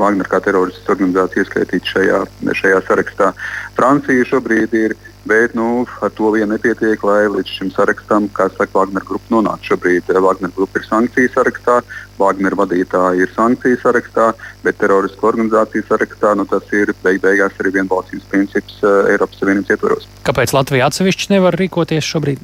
Wagner 0.00 0.26
kā 0.30 0.40
teroristiskā 0.42 0.96
organizācija 0.96 1.44
ieskaitīt 1.44 1.86
šajā, 1.86 2.24
šajā 2.56 2.82
sarakstā. 2.88 3.30
Francija 3.78 4.26
šobrīd 4.26 4.74
ir 4.80 4.96
Bet 5.28 5.52
nu, 5.54 5.84
ar 6.00 6.12
to 6.16 6.30
vien 6.32 6.48
nepietiek, 6.48 7.02
lai 7.04 7.26
līdz 7.28 7.50
šim 7.58 7.70
sarakstam, 7.74 8.28
kā 8.32 8.46
saka, 8.54 8.72
Wagner 8.78 9.04
grupa 9.04 9.34
nonāktu. 9.34 9.74
Šobrīd 9.74 10.08
eh, 10.08 10.20
Wagner 10.24 10.52
grupa 10.56 10.80
ir 10.80 10.86
sankciju 10.86 11.32
sarakstā, 11.34 11.80
Wagner 12.20 12.56
vadītāji 12.56 13.26
ir 13.26 13.34
sankciju 13.34 13.80
sarakstā, 13.82 14.30
bet 14.64 14.80
teroristu 14.80 15.28
organizāciju 15.28 15.84
sarakstā 15.88 16.32
nu, 16.40 16.46
tas 16.48 16.64
ir 16.72 16.94
beig 17.04 17.20
beigās 17.20 17.58
arī 17.60 17.74
vienbalsības 17.76 18.30
princips 18.32 18.80
uh, 18.80 19.10
Eiropas 19.12 19.42
Savienības 19.42 19.76
ietvaros. 19.76 20.08
Kāpēc 20.24 20.56
Latvija 20.56 20.88
atsevišķi 20.88 21.34
nevar 21.34 21.56
rīkoties 21.60 22.08
šobrīd? 22.08 22.40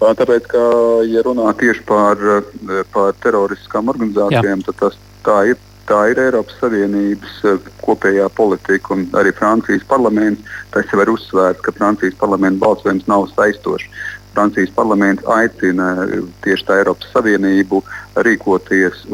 Tāpēc, 0.00 0.46
ka, 0.48 0.60
ja 1.04 1.22
runā 1.26 1.50
tieši 1.60 1.82
par, 1.88 2.16
eh, 2.16 2.84
par 2.94 3.18
teroristiskām 3.20 3.90
organizācijām, 3.92 4.62
Jā. 4.62 4.70
tad 4.70 4.78
tas 4.80 4.96
tā 5.26 5.40
ir 5.50 5.58
tā 5.90 6.00
ir 6.12 6.20
Eiropas 6.22 6.56
Savienības 6.62 7.40
eh, 7.50 7.68
kopējā 7.82 8.28
politika 8.36 8.94
un 8.94 9.08
arī 9.18 9.34
Francijas 9.36 9.84
parlaments. 9.90 10.46
Tas 10.74 10.88
jau 10.92 11.02
ir 11.02 11.12
uzsvērts, 11.14 11.62
ka 11.66 11.74
Francijas 11.76 12.16
parlamenta 12.20 12.62
balsojums 12.64 13.08
nav 13.10 13.26
saistošs. 13.34 13.88
Francijas 14.30 14.70
parlaments 14.76 15.26
aicina 15.26 16.06
tieši 16.44 16.66
tā 16.68 16.78
Eiropas 16.78 17.10
Savienību 17.14 17.82
rīkoties 18.26 19.04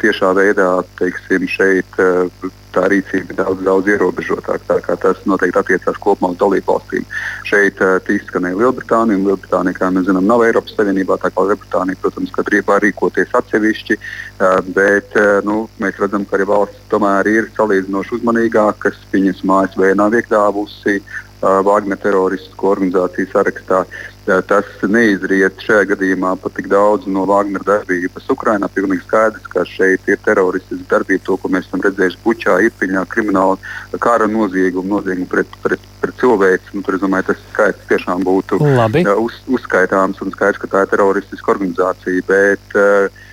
tiešā 0.00 0.32
veidā 0.36 0.70
teiksim, 0.98 1.46
šeit 1.48 2.00
eh, 2.02 2.50
tā 2.74 2.86
rīcība 2.90 3.34
ir 3.34 3.38
daudz, 3.38 3.62
daudz 3.66 3.90
ierobežotāka. 3.90 4.96
Tas 5.02 5.22
noteikti 5.28 5.58
attiecās 5.60 5.98
kopumā 6.02 6.32
uz 6.34 6.38
dalību 6.40 6.70
valstīm. 6.70 7.06
Šeit 7.48 7.80
uh, 7.82 7.98
izskanēja 8.14 8.58
Lielbritānija, 8.60 9.18
un 9.18 9.26
Lielbritānija, 9.26 9.78
kā 9.78 9.90
mēs 9.94 10.06
zinām, 10.08 10.28
nav 10.30 10.44
Eiropas 10.46 10.76
Savienībā. 10.78 11.18
Tā 11.22 11.32
kā 11.34 11.46
Lielbritānija, 11.46 11.98
protams, 12.02 12.30
kad 12.34 12.52
var 12.68 12.84
rīkoties 12.84 13.34
atsevišķi, 13.40 13.98
uh, 13.98 14.60
bet 14.76 15.16
uh, 15.18 15.40
nu, 15.46 15.64
mēs 15.82 15.98
redzam, 16.02 16.26
ka 16.26 16.38
arī 16.38 16.46
valsts 16.50 16.86
tomēr 16.92 17.30
ir 17.30 17.50
salīdzinoši 17.58 18.20
uzmanīgākas. 18.20 19.02
Viņas 19.14 19.42
mājas 19.50 19.76
vēl 19.80 19.98
nav 19.98 20.14
iekļāvusi 20.20 21.00
Wagner 21.40 21.96
teroristisko 21.96 22.74
organizāciju 22.74 23.30
sarakstā. 23.30 23.84
Tas 24.26 24.66
neizriet 24.84 25.62
šajā 25.64 25.86
gadījumā 25.94 26.34
pat 26.42 26.52
tik 26.58 26.68
daudz 26.70 27.06
no 27.10 27.24
Wagner 27.26 27.62
darbības 27.66 28.28
Ukrajinā. 28.30 28.68
Pilnīgi 28.74 29.02
skaidrs, 29.06 29.46
ka 29.50 29.64
šeit 29.66 30.06
ir 30.12 30.20
teroristiska 30.26 30.86
darbība, 30.90 31.24
to, 31.26 31.38
ko 31.40 31.50
mēs 31.50 31.66
esam 31.66 31.82
redzējuši 31.86 32.20
Bučā, 32.24 32.58
Irpiņā, 32.68 33.06
krimināla 33.10 33.56
kara 33.98 34.28
noziegumu, 34.30 34.98
noziegumu 34.98 35.26
pret, 35.30 35.56
pret, 35.64 35.88
pret 36.02 36.20
cilvēci. 36.20 36.76
Nu, 36.76 36.84
tur, 36.86 36.98
es 36.98 37.02
domāju, 37.02 37.30
tas 37.30 37.40
skaits 37.48 37.88
tiešām 37.90 38.22
būtu 38.28 38.60
Labi. 38.60 39.06
uz, 39.16 39.40
uzskaitāms 39.48 40.20
un 40.22 40.36
skaidrs, 40.36 40.60
ka 40.62 40.70
tā 40.76 40.84
ir 40.84 40.92
teroristiska 40.92 41.56
organizācija. 41.56 42.28
Bet, 42.28 42.76
uh, 42.76 43.26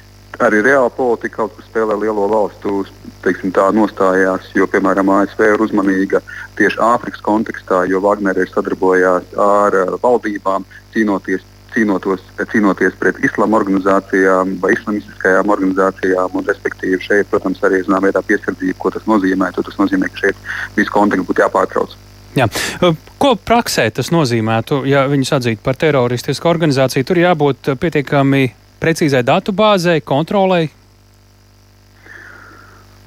arī 0.43 0.61
reāla 0.65 0.89
politika 0.93 1.41
kaut 1.41 1.55
kur 1.55 1.65
spēlē 1.65 1.97
lielo 2.01 2.27
valstu 2.29 2.83
teiksim, 3.25 3.51
tā, 3.55 3.67
nostājās, 3.75 4.47
jo, 4.55 4.67
piemēram, 4.71 5.09
ASV 5.19 5.43
ir 5.49 5.63
uzmanīga 5.65 6.21
tieši 6.59 6.81
Āfrikas 6.83 7.23
kontekstā, 7.25 7.83
jo 7.89 8.01
Wagner 8.03 8.37
ir 8.39 8.49
sadarbojās 8.51 9.35
ar 9.41 9.77
uh, 9.83 9.93
valdībām 10.03 10.67
cīnoties. 10.95 11.45
Cīnotos, 11.77 12.23
cīnoties 12.49 12.95
pret 12.97 13.19
islāma 13.27 13.59
organizācijām 13.59 14.55
vai 14.63 14.71
islamistiskajām 14.73 15.51
organizācijām, 15.53 16.37
un 16.39 16.45
respektīvi 16.47 16.97
šeit, 17.03 17.27
protams, 17.29 17.59
arī 17.67 17.83
zināmā 17.83 18.07
veidā 18.07 18.23
piesardzība, 18.25 18.77
ko 18.81 18.89
tas 18.95 19.05
nozīmē. 19.05 19.51
Tas 19.53 19.77
nozīmē, 19.77 20.09
ka 20.09 20.23
šeit 20.23 20.39
viss 20.79 20.93
konteksts 20.95 21.27
būtu 21.27 21.43
jāpārtrauc. 21.43 21.93
Jā. 22.39 22.47
Ko 23.21 23.35
praksē 23.35 23.89
tas 23.93 24.09
nozīmētu, 24.15 24.79
ja 24.89 25.03
viņus 25.11 25.35
atzītu 25.37 25.61
par 25.67 25.77
teroristisku 25.77 26.49
organizāciju? 26.49 27.05
Tur 27.05 27.21
jābūt 27.21 27.75
pietiekami 27.83 28.47
precīzai 28.81 29.23
datubāzei, 29.27 30.01
kontrolei? 30.01 30.69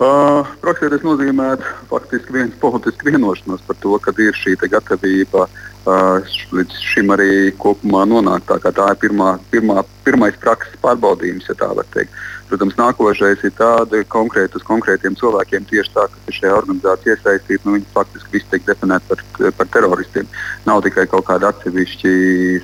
Uh, 0.00 0.46
tas 0.64 1.02
nozīmē 1.04 1.50
faktiski 1.90 2.32
viens 2.32 2.54
politisks 2.62 3.04
vienošanos 3.04 3.60
par 3.66 3.76
to, 3.82 3.98
ka 4.00 4.14
ir 4.16 4.32
šī 4.32 4.54
gatavība 4.72 5.44
uh, 5.44 6.30
līdz 6.56 6.78
šim 6.80 7.12
arī 7.12 7.52
kopumā 7.60 8.06
nonākt. 8.08 8.48
Tā, 8.48 8.72
tā 8.72 8.86
ir 8.94 9.00
pirmā, 9.02 9.34
pirmā, 9.52 9.84
pirmais 10.06 10.38
prakses 10.40 10.80
pārbaudījums, 10.80 11.50
ja 11.52 11.58
tā 11.60 11.68
var 11.76 11.84
teikt. 11.92 12.16
Protams, 12.50 12.74
nākošais 12.74 13.44
ir 13.46 13.52
tāda 13.54 14.00
konkrēta 14.10 14.58
uz 14.58 14.64
konkrētiem 14.66 15.14
cilvēkiem, 15.20 15.68
tieši 15.70 15.92
tā, 15.94 16.08
kas 16.10 16.30
ir 16.32 16.34
šajā 16.34 16.54
organizācijā 16.58 17.14
iesaistīti. 17.14 17.62
Nu, 17.62 17.76
viņi 17.76 17.86
faktiski 17.94 18.32
visi 18.34 18.48
tiek 18.50 18.64
definēti 18.66 19.06
par, 19.06 19.20
par 19.60 19.68
teroristiem. 19.76 20.26
Nav 20.66 20.80
tikai 20.82 21.04
kaut 21.12 21.28
kāda 21.28 21.52
atsevišķi 21.52 22.14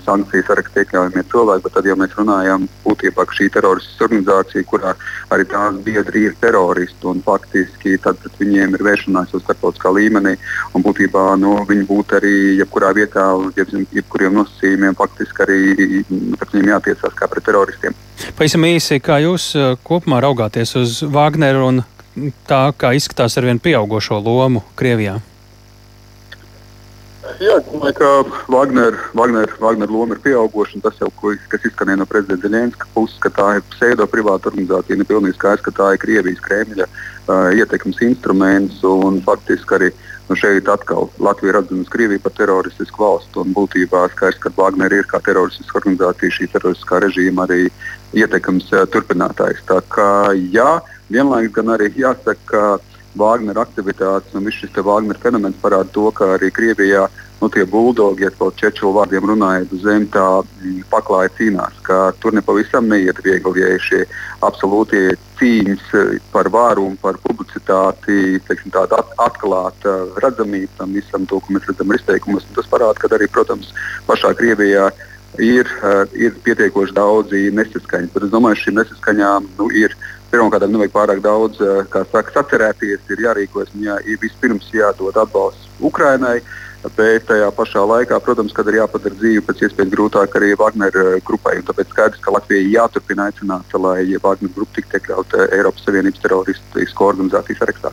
sankciju 0.03 0.47
sarakstā 0.49 0.83
iekļaujamie 0.83 1.23
cilvēki, 1.31 1.65
bet 1.69 1.77
tad 1.79 1.87
jau 1.87 1.97
mēs 2.01 2.17
runājam 2.19 2.65
būtībā 2.83 3.15
par 3.21 3.37
šī 3.39 3.47
teroristiskā 3.55 4.09
organizācija, 4.09 4.67
kurā 4.73 4.97
arī 5.37 5.47
tās 5.55 5.79
biedri 5.87 6.25
ir 6.33 6.35
teroristi. 6.43 7.15
Faktiski 7.27 7.95
tad 8.03 8.19
pret 8.25 8.43
viņiem 8.43 8.75
ir 8.75 8.85
vēršanās 8.89 9.37
jau 9.37 9.43
starptautiskā 9.45 9.95
līmenī. 9.95 10.35
Un 10.75 10.83
būtībā 10.83 11.29
nu, 11.39 11.61
viņi 11.71 11.87
būtu 11.87 12.19
arī 12.19 12.35
jebkurā 12.59 12.91
vietā, 12.99 13.29
jeb, 13.55 13.71
jebkuriem 13.95 14.35
nosacījumiem, 14.41 14.99
faktiski 14.99 15.47
arī 15.47 15.63
pret 16.11 16.59
viņiem 16.59 16.75
jātiecās 16.75 17.15
kā 17.15 17.31
pret 17.31 17.47
teroristiem. 17.47 17.95
Pavisam 18.37 18.65
īsi, 18.69 19.01
kā 19.05 19.21
jūs 19.25 19.51
kopumā 19.87 20.23
raugāties 20.25 20.75
uz 20.81 20.99
Wagneru 21.05 21.67
un 21.69 21.83
tā, 22.49 22.71
kā 22.77 22.95
izskatās 22.97 23.37
ar 23.37 23.49
vien 23.49 23.61
pieaugušo 23.63 24.21
lomu 24.25 24.65
Krievijā? 24.79 25.19
Jā, 27.41 27.57
domāju, 27.67 27.95
ka 27.99 28.09
Wagner, 28.53 28.95
Wagner, 29.17 29.51
Wagner 29.61 29.91
loma 29.91 30.15
ir 30.15 30.21
pieauguša. 30.25 30.81
Tas 30.85 30.99
jau, 31.01 31.09
kas 31.51 31.67
izskanēja 31.67 32.01
no 32.01 32.07
prezidenta 32.09 32.47
Zelenska 32.47 32.89
puses, 32.95 33.19
ka 33.23 33.33
tā 33.35 33.47
ir 33.59 33.65
pseido 33.75 34.07
privāta 34.11 34.51
organizācija, 34.51 34.97
ir 34.97 35.09
pilnīgi 35.09 35.37
skaidrs, 35.37 35.65
ka 35.67 35.75
tā 35.77 35.89
ir 35.95 36.03
Krievijas 36.05 36.43
Kremļa 36.45 36.87
uh, 36.87 37.51
ietekmes 37.59 38.01
instruments. 38.07 38.81
Faktiski 39.27 39.79
arī 39.79 39.91
nu, 40.31 40.39
šeit 40.39 40.71
atkal 40.71 41.11
Latvija 41.23 41.55
ir 41.55 41.61
atzinusi 41.61 41.93
Krieviju 41.93 42.25
par 42.25 42.37
teroristisku 42.39 43.05
valstu. 43.05 43.47
Būtībā 43.59 44.07
skaidrs, 44.15 44.41
ka 44.43 44.55
Wagner 44.57 44.95
ir 44.95 45.09
kā 45.11 45.21
teroristiska 45.27 45.81
organizācija, 45.83 46.37
šī 46.39 46.51
teroristiskā 46.55 47.03
režīma 47.05 47.49
arī 47.49 47.65
ietekmes 48.17 48.71
uh, 48.73 48.87
turpinātājs. 48.93 49.65
Tā 49.69 49.83
kā 49.93 50.11
jā, 50.55 50.77
vienlaikus 51.11 51.59
gan 51.59 51.75
arī 51.77 51.91
jāsaka, 51.99 52.39
ka 52.53 52.96
Wagner 53.17 53.59
aktivitātes 53.61 54.35
un 54.37 54.45
viss 54.47 54.61
šis 54.63 54.77
Wagner 54.85 55.19
fenomens 55.23 55.57
parāda 55.63 55.89
to, 55.93 56.11
ka 56.15 56.35
arī 56.37 56.51
Krievijā 56.55 57.07
nu, 57.41 57.49
tie 57.49 57.65
buldogi, 57.69 58.25
ja 58.25 58.31
kaut 58.33 58.57
čeču 58.57 58.91
vārdiem 58.97 59.27
runājot, 59.29 59.75
zem 59.83 60.07
tā 60.13 60.25
mm, 60.41 60.87
paklāja 60.93 61.33
cīnās. 61.37 61.81
Tur 62.23 62.37
nepavisam 62.37 62.89
neiet 62.89 63.21
viegli, 63.25 63.61
ja 63.61 63.75
šie 63.83 64.05
absolūtie 64.47 65.19
cīņas 65.37 65.91
eh, 66.01 66.15
par 66.33 66.49
vāru 66.53 66.87
un 66.89 66.97
par 67.01 67.21
publicitāti, 67.25 68.39
teiksim, 68.49 68.73
tāda 68.73 69.03
at 69.03 69.13
atklāta 69.27 69.99
redzamība 70.25 70.81
tam 70.81 70.97
visam, 70.97 71.29
to, 71.29 71.41
ko 71.41 71.57
mēs 71.57 71.69
redzam 71.69 71.93
izteikumos. 71.93 72.49
Tas 72.57 72.73
parāda, 72.73 72.97
ka 73.01 73.13
arī, 73.13 73.29
protams, 73.29 73.75
pašā 74.09 74.33
Krievijā 74.39 74.89
ir, 75.43 75.69
uh, 75.85 76.05
ir 76.17 76.37
pietiekoši 76.45 76.97
daudzi 76.97 77.51
nesaskaņas. 77.53 78.13
Bet 78.15 78.27
es 78.29 78.33
domāju, 78.33 78.57
ka 78.57 78.65
šīm 78.65 78.79
nesaskaņām 78.81 79.49
nu, 79.59 79.69
ir 79.77 79.97
Pirmkārt, 80.37 80.69
nevajag 80.69 80.93
pārāk 80.93 81.21
daudz 81.25 81.63
saka, 82.13 82.29
sacerēties, 82.35 83.07
ir 83.09 83.23
jārīkojas. 83.25 83.73
Jā, 83.81 83.97
ir 84.05 84.21
vispirms 84.21 84.69
jādod 84.75 85.17
atbalsts 85.17 85.71
Ukrainai. 85.81 86.43
bet 86.97 87.25
tajā 87.27 87.49
pašā 87.57 87.83
laikā, 87.83 88.19
protams, 88.23 88.53
kad 88.55 88.69
ir 88.71 88.77
jāpadara 88.79 89.17
dzīve 89.19 89.43
pēc 89.49 89.63
iespējas 89.67 89.89
grūtāk 89.91 90.37
arī 90.39 90.53
Wagner 90.61 90.93
grupai. 91.27 91.57
Tāpēc 91.67 91.89
skaidrs, 91.91 92.21
ka 92.23 92.35
Latvijai 92.37 92.69
jāturpina 92.71 93.27
aicināt, 93.27 93.73
lai 93.81 94.05
Wagner 94.23 94.53
grupa 94.55 94.77
tiktu 94.77 95.01
iekļauta 95.01 95.49
Eiropas 95.57 95.83
Savienības 95.89 96.23
teroristisko 96.23 97.09
organizāciju 97.09 97.59
sarakstā. 97.59 97.91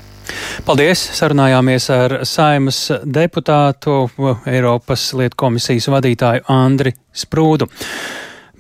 Paldies! 0.67 1.07
Sarunājāmies 1.17 1.89
ar 1.95 2.19
saimas 2.27 2.83
deputātu 3.01 4.03
Eiropas 4.45 5.07
lietu 5.17 5.39
komisijas 5.47 5.89
vadītāju 5.95 6.45
Andri 6.53 6.93
Sprūdu. 7.09 7.71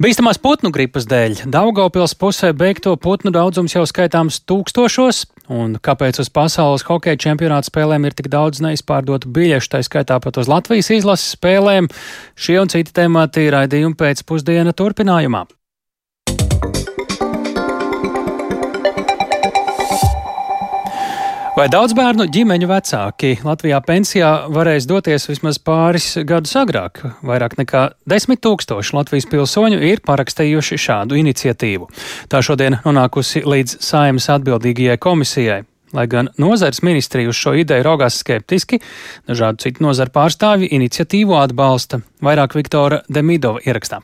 Bīstamās 0.01 0.39
putnu 0.41 0.71
gripas 0.73 1.05
dēļ 1.05 1.43
Daugaupils 1.53 2.15
pusē 2.17 2.49
beigto 2.57 2.95
putnu 2.97 3.29
daudzums 3.29 3.75
jau 3.75 3.83
skaitāms 3.85 4.39
tūkstošos, 4.49 5.19
un 5.53 5.75
kāpēc 5.77 6.17
uz 6.23 6.31
pasaules 6.33 6.87
hokeja 6.87 7.19
čempionāta 7.27 7.69
spēlēm 7.69 8.09
ir 8.09 8.17
tik 8.17 8.31
daudz 8.33 8.63
neizpārdotu 8.65 9.29
biļešu, 9.35 9.69
tā 9.69 9.83
skaitā 9.85 10.17
pat 10.23 10.41
uz 10.41 10.49
Latvijas 10.49 10.89
izlases 10.97 11.35
spēlēm, 11.37 11.91
šie 12.33 12.57
un 12.63 12.73
citi 12.73 12.89
temati 12.89 13.45
raidījumi 13.53 13.99
pēc 13.99 14.25
pusdiena 14.25 14.73
turpinājumā. 14.73 15.45
Vai 21.53 21.67
daudz 21.69 21.93
bērnu 21.93 22.25
ģimeņu 22.33 22.65
vecāki 22.65 23.35
Latvijā 23.45 23.77
pensijā 23.85 24.29
varēs 24.49 24.87
doties 24.89 25.27
vismaz 25.29 25.59
pāris 25.61 26.07
gadus 26.25 26.55
agrāk? 26.57 27.03
Vairāk 27.21 27.59
nekā 27.59 27.83
desmit 28.09 28.41
tūkstoši 28.41 28.95
Latvijas 28.97 29.27
pilsoņu 29.29 29.77
ir 29.85 30.01
parakstījuši 30.01 30.79
šādu 30.81 31.19
iniciatīvu. 31.21 31.85
Tā 32.33 32.41
šodien 32.41 32.79
nonākusi 32.81 33.43
līdz 33.45 33.75
saimas 33.85 34.31
atbildīgajai 34.33 34.97
komisijai. 34.97 35.59
Lai 35.93 36.07
gan 36.09 36.31
nozares 36.41 36.81
ministrija 36.81 37.29
uz 37.29 37.37
šo 37.37 37.53
ideju 37.61 37.85
raugās 37.85 38.17
skeptiski, 38.23 38.81
dažādu 39.29 39.67
citu 39.67 39.85
nozaru 39.85 40.09
pārstāvji 40.15 40.71
iniciatīvu 40.73 41.37
atbalsta. 41.37 42.01
Vairāk 42.25 42.57
Viktora 42.57 43.03
Demidova 43.13 43.61
ierakstā. 43.61 44.01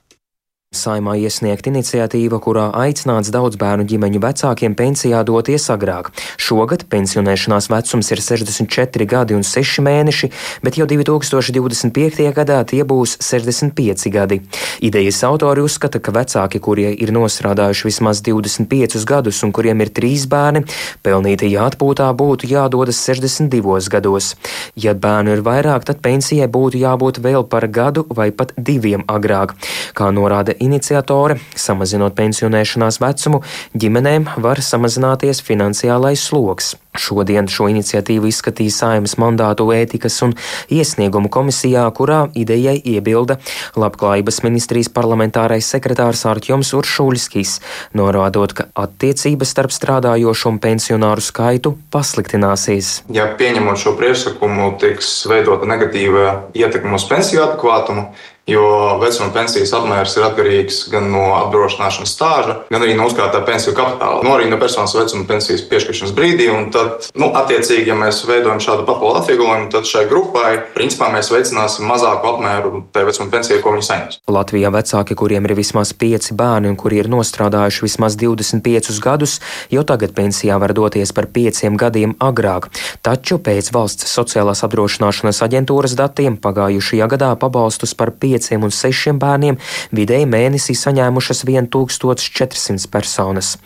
Saimā 0.69 1.15
iesniegt 1.17 1.65
iniciatīva, 1.65 2.37
kurā 2.45 2.67
aicināts 2.77 3.31
daudz 3.33 3.57
bērnu 3.57 3.87
ģimeņu 3.89 4.19
vecākiem 4.21 4.75
pensijā 4.77 5.23
doties 5.25 5.63
agrāk. 5.73 6.11
Šogad 6.37 6.83
pensionēšanās 6.91 7.71
vecums 7.73 8.11
ir 8.13 8.21
64 8.21 9.07
gadi 9.09 9.33
un 9.33 9.41
6 9.41 9.81
mēneši, 9.81 10.29
bet 10.61 10.77
jau 10.77 10.85
2025. 10.85 12.21
gadā 12.37 12.59
tie 12.69 12.83
būs 12.85 13.15
65 13.17 14.11
gadi. 14.13 14.37
Idejas 14.85 15.23
autori 15.25 15.63
uzskata, 15.65 15.97
ka 15.97 16.13
vecāki, 16.13 16.61
kurie 16.61 16.93
ir 16.93 17.15
nostrādājuši 17.17 17.89
vismaz 17.89 18.21
25 18.29 19.01
gadus 19.09 19.41
un 19.41 19.55
kuriem 19.57 19.81
ir 19.81 19.89
trīs 19.89 20.27
bērni, 20.29 20.67
pelnītajā 21.01 21.65
atpūtā 21.71 22.11
būtu 22.13 22.51
jādodas 22.53 23.01
62 23.09 23.89
gados. 23.89 24.35
Ja 24.77 24.93
bērnu 24.93 25.33
ir 25.33 25.43
vairāk, 25.49 25.89
tad 25.89 26.05
pensijai 26.05 26.45
būtu 26.45 26.77
jābūt 26.85 27.23
vēl 27.25 27.49
par 27.49 27.65
gadu 27.65 28.05
vai 28.13 28.29
pat 28.29 28.53
diviem 28.53 29.09
agrāk. 29.09 29.57
Kā 29.97 30.13
norāda 30.13 30.58
iniciatore, 30.63 31.39
samazinot 31.55 32.15
pensionēšanās 32.17 32.99
vecumu, 33.03 33.41
ģimenēm 33.79 34.29
var 34.43 34.61
samazināties 34.63 35.43
finansiālais 35.45 36.29
sloks. 36.29 36.75
Šodien 36.99 37.45
šo 37.47 37.67
iniciatīvu 37.69 38.27
izskatīja 38.31 38.73
Saimas 38.73 39.13
mandātu 39.21 39.67
ētikas 39.75 40.17
un 40.25 40.33
iesniegumu 40.73 41.29
komisijā, 41.31 41.83
kurā 41.95 42.23
idejai 42.33 42.79
iebilda 42.81 43.37
Labklājības 43.79 44.41
ministrijas 44.43 44.89
parlamentārais 44.93 45.69
sekretārs 45.69 46.25
Ārķoms 46.27 46.73
Uršuļskis, 46.79 47.53
norādot, 47.99 48.55
ka 48.57 48.67
attiecības 48.73 49.53
starp 49.53 49.75
strādājošo 49.75 50.55
un 50.55 50.59
pensionāru 50.63 51.23
skaitu 51.23 51.75
pasliktināsies. 51.93 53.03
Ja 53.13 53.29
pieņemot 53.37 53.79
šo 53.79 53.93
priekšlikumu, 53.99 54.73
tiks 54.81 55.13
veidota 55.29 55.69
negatīva 55.69 56.25
ietekme 56.57 56.97
uz 56.97 57.05
pensiju 57.09 57.45
adekvātumu, 57.45 58.09
jo 58.49 58.97
vecuma 59.01 59.29
pensijas 59.33 59.73
apmērs 59.77 60.15
ir 60.17 60.25
atkarīgs 60.27 60.81
gan 60.93 61.09
no 61.13 61.25
apdrošināšanas 61.43 62.13
stāža, 62.15 62.55
gan 62.71 62.83
arī 62.85 62.95
no 62.97 63.07
uzkrātā 63.09 63.41
pensiju 63.45 63.75
kapitāla. 63.77 64.23
No 64.25 64.35
arī 64.35 64.49
no 64.49 64.59
personas 64.61 64.95
vecuma 64.97 65.27
pensijas 65.29 65.65
piešķiršanas 65.69 66.15
brīdī. 66.17 66.49
Tad, 66.73 67.09
nu, 67.19 67.29
attiecīgi, 67.37 67.89
ja 67.91 67.95
mēs 67.97 68.23
veidojam 68.27 68.61
šādu 68.63 68.85
papildu 68.87 69.19
atvieglojumu, 69.21 69.69
tad 69.73 69.87
šai 69.89 70.05
grupai 70.09 70.55
principā 70.73 71.11
mēs 71.13 71.29
veicināsim 71.33 71.85
mazāku 71.89 72.31
apmēru 72.31 72.83
tai 72.95 73.05
vecuma 73.07 73.29
pensijai, 73.33 73.61
ko 73.63 73.73
viņi 73.75 73.85
saņems. 73.85 74.19
Latvijā 74.33 74.71
vecāki, 74.73 75.17
kuriem 75.19 75.45
ir 75.45 75.55
vismaz 75.59 75.93
pieci 75.93 76.35
bērni 76.37 76.71
un 76.71 76.77
kuri 76.79 77.01
ir 77.03 77.11
nostrādājuši 77.11 77.85
vismaz 77.85 78.17
25 78.19 78.97
gadus, 79.03 79.37
jau 79.73 79.85
tagad 79.87 80.15
pensijā 80.17 80.57
var 80.61 80.73
doties 80.77 81.13
par 81.15 81.29
pieciem 81.33 81.77
gadiem 81.79 82.15
agrāk. 82.23 82.69
Taču 83.05 83.39
pēc 83.43 83.71
valsts 83.75 84.09
sociālās 84.09 84.63
apdrošināšanas 84.65 85.43
aģentūras 85.45 85.95
datiem 85.99 86.39
pagājušajā 86.41 87.09
gadā 87.13 87.33
pabalstus 87.39 87.95
par 87.97 88.13
5 88.15 88.38
pieciem 88.39 88.63
un 88.63 88.71
sešiem 88.71 89.19
bērniem 89.19 89.57
vidēji 89.91 90.27
mēnesī 90.29 90.75
saņēmušas 90.77 91.43
1400 91.49 92.87
personas. 92.91 93.57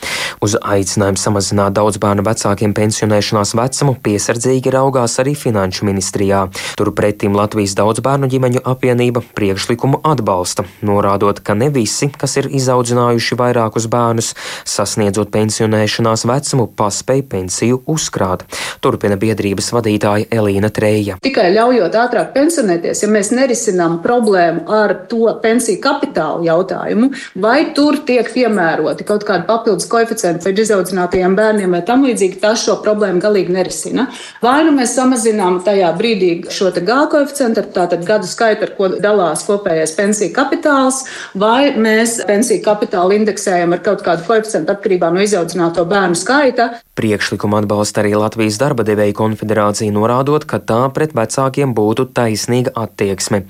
Uz 0.41 0.55
aicinājumu 0.57 1.19
samazināt 1.21 1.75
daudz 1.77 1.99
bērnu 2.01 2.25
vecākiem 2.25 2.73
pensionēšanās 2.73 3.53
vecumu 3.57 3.95
piesardzīgi 4.03 4.73
raugās 4.73 5.19
arī 5.21 5.36
Finanšu 5.38 5.86
ministrijā. 5.86 6.47
Turpretim 6.79 7.38
Latvijas 7.38 7.75
daudzbērnu 7.77 8.29
ģimeņu 8.31 8.63
apvienība 8.65 9.21
priekšlikumu 9.38 10.01
atbalsta, 10.03 10.65
norādot, 10.81 11.43
ka 11.45 11.53
ne 11.53 11.69
visi, 11.73 12.09
kas 12.09 12.38
ir 12.41 12.49
izaudzinājuši 12.49 13.38
vairākus 13.39 13.88
bērnus, 13.93 14.33
sasniedzot 14.65 15.29
pensionēšanās 15.33 16.25
vecumu, 16.29 16.67
paspēj 16.79 17.25
pensiju 17.29 17.83
uzkrāt. 17.93 18.47
Turpina 18.81 19.19
biedrības 19.19 19.69
vadītāja 19.75 20.31
Elīna 20.33 20.71
Treja. 20.73 21.19
Tikai 21.23 21.51
ļaujot 21.53 21.99
ātrāk 21.99 22.33
pensionēties, 22.36 23.03
ja 23.05 23.12
mēs 23.12 23.31
nerisinām 23.36 23.99
problēmu 24.03 24.52
ar 24.67 24.95
to 25.09 25.31
pensiju 25.43 25.81
kapitālu 25.83 26.47
jautājumu, 26.47 27.11
vai 27.43 27.73
tur 27.75 27.99
tiek 28.07 28.29
piemēroti 28.33 29.07
kaut 29.07 29.25
kādi 29.27 29.47
papildus 29.49 29.89
koeficienti 29.91 30.47
vai 30.47 30.53
izaudzinātajiem 30.63 31.35
bērniem 31.37 31.75
vai 31.75 31.81
tam 31.87 32.05
līdzīgi, 32.07 32.39
tas 32.43 32.63
šo 32.63 32.77
problēmu 32.85 33.21
galīgi 33.23 33.53
nerisina. 33.53 34.07
Vai 34.43 34.61
nu 34.67 34.73
mēs 34.75 34.95
samazinām 34.97 35.61
tajā 35.65 35.91
brīdī 35.97 36.31
šo 36.53 36.71
G 36.73 36.99
koeficientu, 37.11 37.63
tātad 37.75 38.05
gadu 38.07 38.27
skaitu, 38.29 38.67
ar 38.67 38.73
ko 38.77 38.89
dalās 39.03 39.45
kopējais 39.47 39.95
pensiju 39.97 40.33
kapitāls, 40.35 41.03
vai 41.37 41.73
mēs 41.77 42.19
pensiju 42.27 42.63
kapitālu 42.65 43.17
indeksējam 43.19 43.75
ar 43.75 43.83
kaut 43.85 44.03
kādu 44.05 44.25
koeficientu 44.27 44.73
atkarībā 44.73 45.11
no 45.13 45.23
izaudzināto 45.23 45.85
bērnu 45.89 46.17
skaita. 46.19 46.69
Priekšlikumu 46.97 47.57
atbalsta 47.57 48.03
arī 48.03 48.13
Latvijas 48.19 48.59
darba 48.61 48.85
devēja 48.85 49.15
konfederācija, 49.17 49.93
norādot, 49.95 50.45
ka 50.49 50.59
tā 50.61 50.81
pret 50.93 51.15
vecākiem 51.17 51.73
būtu 51.77 52.05
taisnīga 52.13 52.73
attieksme. 52.83 53.43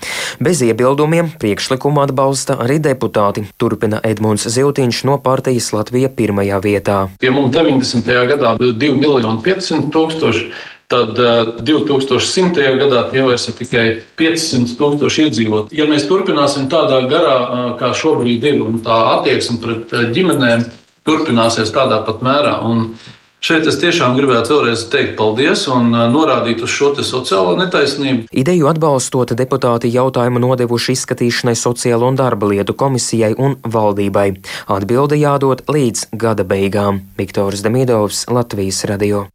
Bez 0.43 0.63
iebildumiem 0.93 1.31
priekšlikumu 1.41 2.03
atbalsta 2.05 2.53
arī 2.61 2.77
deputāti. 2.77 3.47
Turpina 3.57 3.97
Edmunds 4.05 4.45
Ziltiņš 4.45 4.99
no 5.09 5.17
partijas 5.17 5.71
Latvija 5.73 6.09
pirmajā 6.13 6.59
vietā. 6.61 6.97
Pie 7.19 7.31
mums 7.33 7.49
90. 7.55 8.05
gadā 8.29 8.53
bija 8.59 8.75
2 8.77 8.99
miljoni 8.99 9.41
500 9.41 9.89
tūkstoši. 9.89 10.45
Tad 10.93 11.17
2100. 11.65 12.67
gadā 12.77 13.07
jau 13.15 13.31
ir 13.33 13.41
tikai 13.57 13.85
500 14.19 14.77
tūkstoši 14.77 15.25
iedzīvotāji. 15.25 15.79
Ja 15.79 15.89
mēs 15.89 16.05
turpināsim 16.05 16.69
tādā 16.69 17.01
garā, 17.09 17.39
kā 17.79 17.89
šobrīd 17.97 18.45
ir, 18.45 18.61
un 18.61 18.77
tā 18.85 18.99
attieksme 19.15 19.57
pret 19.63 19.97
ģimenēm 20.13 20.67
turpināsies 21.07 21.73
tādā 21.73 22.03
pat 22.05 22.21
mērā, 22.21 22.59
un 22.69 22.93
Šeit 23.43 23.65
es 23.67 23.75
tiešām 23.75 24.13
gribētu 24.15 24.53
vēlreiz 24.55 24.85
teikt 24.87 25.17
paldies 25.19 25.65
un 25.67 25.89
norādīt 25.91 26.61
uz 26.63 26.71
šo 26.71 26.93
sociālo 27.03 27.57
netaisnību. 27.59 28.29
Ideju 28.31 28.69
atbalstot, 28.71 29.33
deputāti 29.35 29.91
jautājumu 29.91 30.39
nodevuši 30.39 30.95
izskatīšanai 30.95 31.57
Sociālo 31.59 32.07
un 32.07 32.15
darba 32.15 32.47
lietu 32.47 32.71
komisijai 32.71 33.33
un 33.35 33.57
valdībai. 33.67 34.29
Atbilde 34.71 35.19
jādod 35.19 35.65
līdz 35.67 36.13
gada 36.15 36.47
beigām. 36.47 37.03
Viktors 37.19 37.67
Demidovs, 37.67 38.23
Latvijas 38.31 38.85
radio. 38.87 39.25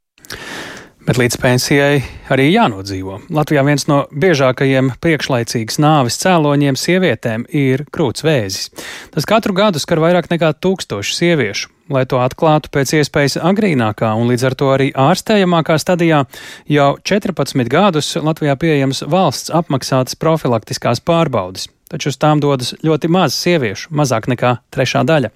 Bet 1.05 1.21
līdz 1.21 1.37
pensijai 1.45 2.01
arī 2.33 2.49
jānodzīvo. 2.49 3.27
Latvijā 3.29 3.69
viens 3.69 3.85
no 3.93 4.07
biežākajiem 4.09 4.95
priekšlaicīgas 5.05 5.83
nāves 5.85 6.17
cēloņiem 6.25 6.81
sievietēm 6.81 7.45
ir 7.53 7.85
krūts 7.93 8.25
vēzis. 8.25 8.71
Tas 9.13 9.29
katru 9.29 9.53
gadu 9.53 9.85
skar 9.85 10.01
vairāk 10.01 10.33
nekā 10.33 10.57
tūkstošu 10.57 11.21
sieviešu. 11.21 11.75
Lai 11.89 12.05
to 12.09 12.21
atklātu 12.21 12.69
pēc 12.75 12.93
iespējas 13.01 13.39
agrīnākā 13.41 14.11
un 14.21 14.29
līdz 14.29 14.45
ar 14.51 14.57
to 14.61 14.69
arī 14.75 14.91
ārstējamākā 14.93 15.79
stadijā, 15.81 16.25
jau 16.69 16.91
14 17.01 17.73
gadus 17.73 18.13
Latvijā 18.21 18.59
pieejams 18.61 19.07
valsts 19.09 19.55
apmaksātas 19.55 20.19
profilaktiskās 20.21 21.01
pārbaudes 21.01 21.71
taču 21.89 22.13
uz 22.13 22.19
tām 22.21 22.41
dodas 22.41 22.75
ļoti 22.85 23.09
maz 23.13 23.37
sieviešu, 23.37 23.93
mazāk 23.97 24.29
nekā 24.29 24.59
trešā 24.75 25.05
daļa. 25.09 25.33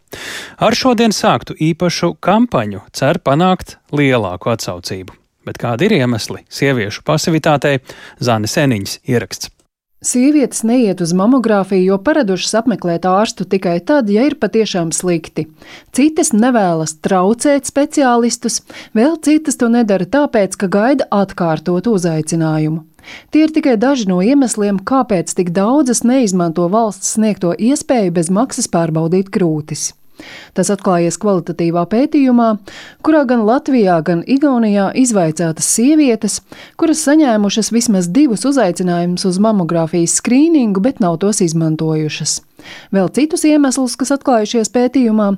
Ar 0.60 0.76
šodien 0.76 1.14
sāktu 1.16 1.56
īpašu 1.56 2.14
kampaņu 2.20 2.84
cer 2.92 3.22
panākt 3.24 3.78
lielāku 3.94 4.52
atsaucību. 4.52 5.16
Bet 5.48 5.58
kādi 5.58 5.88
ir 5.88 5.96
iemesli 6.02 6.44
sieviešu 6.52 7.02
pasivitātei? 7.08 7.80
Zāne 8.22 8.50
Seniņas 8.50 9.00
ieraksts. 9.08 9.50
Sievietes 10.02 10.64
neiet 10.66 10.98
uz 10.98 11.12
mamogrāfiju, 11.14 11.92
jo 11.92 11.96
paradušas 12.02 12.56
apmeklēt 12.58 13.06
ārstu 13.06 13.46
tikai 13.46 13.76
tad, 13.86 14.08
ja 14.10 14.24
ir 14.26 14.34
patiešām 14.34 14.90
slikti. 14.90 15.44
Citas 15.94 16.32
nevēlas 16.34 16.96
traucēt 17.06 17.70
speciālistus, 17.70 18.64
vēl 18.98 19.14
citas 19.22 19.60
to 19.60 19.70
nedara 19.70 20.08
tāpēc, 20.10 20.58
ka 20.58 20.66
gaida 20.66 21.06
atkārtotu 21.06 21.94
uzaicinājumu. 21.94 22.82
Tie 23.30 23.46
ir 23.46 23.54
tikai 23.54 23.78
daži 23.78 24.10
no 24.10 24.18
iemesliem, 24.26 24.82
kāpēc 24.82 25.30
tik 25.38 25.54
daudzas 25.54 26.02
neizmanto 26.02 26.66
valsts 26.70 27.14
sniegto 27.14 27.54
iespēju 27.54 28.18
bez 28.18 28.30
maksas 28.30 28.70
pārbaudīt 28.74 29.30
krūtis. 29.30 29.92
Tas 30.56 30.70
atklājies 30.74 31.18
kvalitatīvā 31.22 31.82
pētījumā, 31.90 32.48
kurā 33.02 33.24
gan 33.28 33.46
Latvijā, 33.48 33.98
gan 34.06 34.22
Igaunijā 34.28 34.90
izvaicātas 35.02 35.68
sievietes, 35.72 36.40
kuras 36.76 37.02
saņēmušas 37.08 37.72
vismaz 37.74 38.10
divus 38.12 38.46
uzaicinājumus 38.48 39.26
uz 39.28 39.40
mamogrāfijas 39.42 40.20
skrīningu, 40.20 40.84
bet 40.84 41.00
nav 41.00 41.18
tos 41.24 41.42
izmantojušas. 41.44 42.40
Vēl 42.92 43.08
citus 43.16 43.44
iemeslus, 43.48 43.96
kas 43.96 44.12
atklājušies 44.16 44.70
pētījumā, 44.74 45.28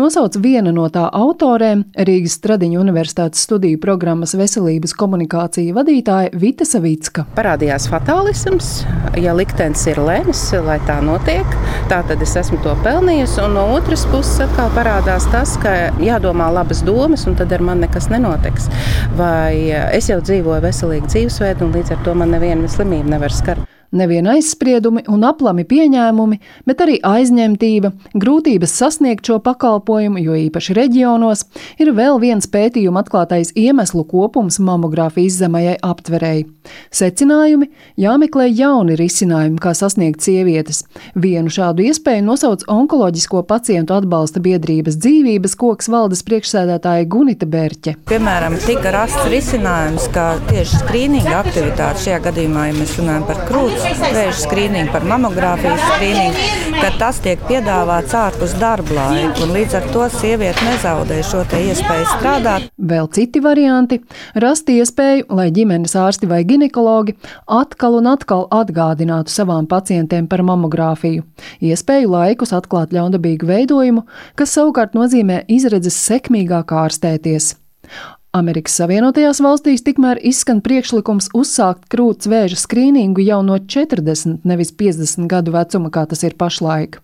nosauc 0.00 0.38
viena 0.42 0.72
no 0.72 0.88
tā 0.92 1.04
autorēm- 1.12 1.84
Rīgas 2.08 2.38
Stradiņu 2.40 2.80
Universitātes 2.80 3.44
studiju 3.46 3.80
programmas 3.82 4.34
veselības 4.34 4.94
komunikācija 4.96 5.74
vadītāja 5.76 6.32
Vita 6.32 6.64
Savicka. 6.64 7.26
Parādījās 7.36 7.88
fatālisms, 7.92 8.84
ja 9.20 9.34
liktenis 9.34 9.86
ir 9.86 9.96
lēnis, 9.96 10.42
lai 10.64 10.78
tā 10.88 11.00
notiek, 11.04 11.46
tā 11.88 12.02
tad 12.08 12.22
es 12.22 12.36
esmu 12.36 12.62
to 12.62 12.74
pelnījusi, 12.84 13.44
un 13.44 13.54
no 13.54 13.66
otras 13.76 14.06
puses 14.06 14.40
atkal 14.40 14.70
parādās 14.70 15.28
tas, 15.32 15.56
ka 15.62 15.92
jādomā 16.00 16.52
labas 16.52 16.82
domas, 16.82 17.26
un 17.26 17.36
tad 17.36 17.52
ar 17.52 17.60
mani 17.60 17.86
nekas 17.86 18.08
nenotiks. 18.12 18.70
Vai 19.18 19.72
es 19.92 20.08
jau 20.12 20.20
dzīvoju 20.22 20.62
veselīgu 20.64 21.10
dzīvesveidu, 21.12 21.66
un 21.66 21.76
līdz 21.76 21.96
ar 21.96 22.02
to 22.06 22.16
man 22.18 22.34
neviena 22.36 22.70
slimība 22.70 23.16
nevar 23.16 23.34
skart. 23.34 23.71
Nevien 23.92 24.24
aizspriedumi 24.24 25.02
un 25.12 25.20
aplami 25.28 25.66
pieņēmumi, 25.68 26.38
bet 26.64 26.80
arī 26.80 26.94
aizņemtība, 27.04 27.90
grūtības 28.16 28.72
sasniegt 28.80 29.28
šo 29.28 29.36
pakalpojumu, 29.44 30.16
jo 30.24 30.36
īpaši 30.46 30.76
reģionos, 30.78 31.42
ir 31.76 31.90
vēl 31.92 32.16
viens 32.22 32.48
pētījuma 32.48 33.02
atklātais 33.04 33.50
iemeslu 33.52 34.06
kopums 34.08 34.56
mamogrāfijas 34.64 35.36
zemajai 35.42 35.74
aptverēji. 35.84 36.46
Secinājumi- 36.88 37.68
jāmeklē 38.04 38.46
jauni 38.48 38.96
risinājumi, 38.96 39.60
kā 39.60 39.74
sasniegt 39.76 40.24
sievietes. 40.24 40.84
Vienu 41.14 41.52
šādu 41.52 41.84
iespēju 41.84 42.24
nosauc 42.24 42.64
Onkoloģisko 42.64 43.44
pacientu 43.44 43.92
atbalsta 43.92 44.40
biedrības 44.40 44.96
dzīvības 44.96 45.56
koks 45.58 45.88
valdes 45.92 46.22
priekšsēdētāja 46.22 47.04
Gunita 47.12 47.44
Berķe. 47.44 47.96
Piemēram, 48.08 48.56
tika 48.64 48.90
rasts 48.90 49.28
risinājums, 49.28 50.08
ka 50.14 50.38
tieši 50.48 50.80
skrīninga 50.80 51.44
aktivitāte 51.44 52.06
šajā 52.06 52.24
gadījumā, 52.30 52.70
ja 52.70 52.80
mēs 52.80 52.96
runājam 52.96 53.26
par 53.26 53.44
krūts 53.50 53.81
vēža 53.82 54.38
skrīningu, 54.42 54.92
par 54.92 55.04
mamogrāfijas 55.08 55.82
skrīningu, 55.86 56.46
ka 56.78 56.90
tas 57.00 57.18
tiek 57.24 57.40
piedāvāts 57.48 58.14
ārpus 58.16 58.54
darba 58.60 58.96
laika. 58.96 59.48
Līdz 59.52 59.76
ar 59.78 59.88
to 59.94 60.06
sieviete 60.14 60.66
nezaudē 60.66 61.20
šo 61.26 61.42
iespēju 61.58 62.08
strādāt. 62.14 62.68
Vēl 62.78 63.08
citi 63.14 63.42
varianti- 63.44 64.00
rast 64.44 64.70
iespēju, 64.72 65.26
lai 65.30 65.50
ģimenes 65.50 65.94
ārsti 65.98 66.28
vai 66.28 66.44
ginekologi 66.44 67.16
atkal 67.46 67.98
un 67.98 68.06
atkal 68.06 68.48
atgādinātu 68.50 69.28
savām 69.28 69.66
pacientēm 69.66 70.28
par 70.28 70.40
mamogrāfiju, 70.40 71.22
iespēju 71.60 72.08
laikus 72.08 72.52
atklāt 72.52 72.92
ļaundabīgu 72.92 73.46
veidojumu, 73.46 74.04
kas 74.36 74.56
savukārt 74.56 74.94
nozīmē 74.94 75.44
izredzes 75.48 75.98
sekmīgāk 76.08 76.66
ārstēties. 76.66 77.54
Amerikas 78.32 78.78
Savienotajās 78.78 79.42
valstīs 79.44 79.82
tikmēr 79.84 80.16
izskan 80.24 80.62
priekšlikums 80.64 81.26
uzsākt 81.36 81.84
krūts 81.92 82.30
vēža 82.32 82.56
skrīningu 82.62 83.20
jau 83.26 83.42
no 83.44 83.58
40, 83.60 84.38
nevis 84.48 84.72
50 84.72 85.28
gadu 85.28 85.52
vecuma, 85.52 85.90
kā 85.92 86.06
tas 86.08 86.24
ir 86.24 86.38
pašlaik. 86.40 87.02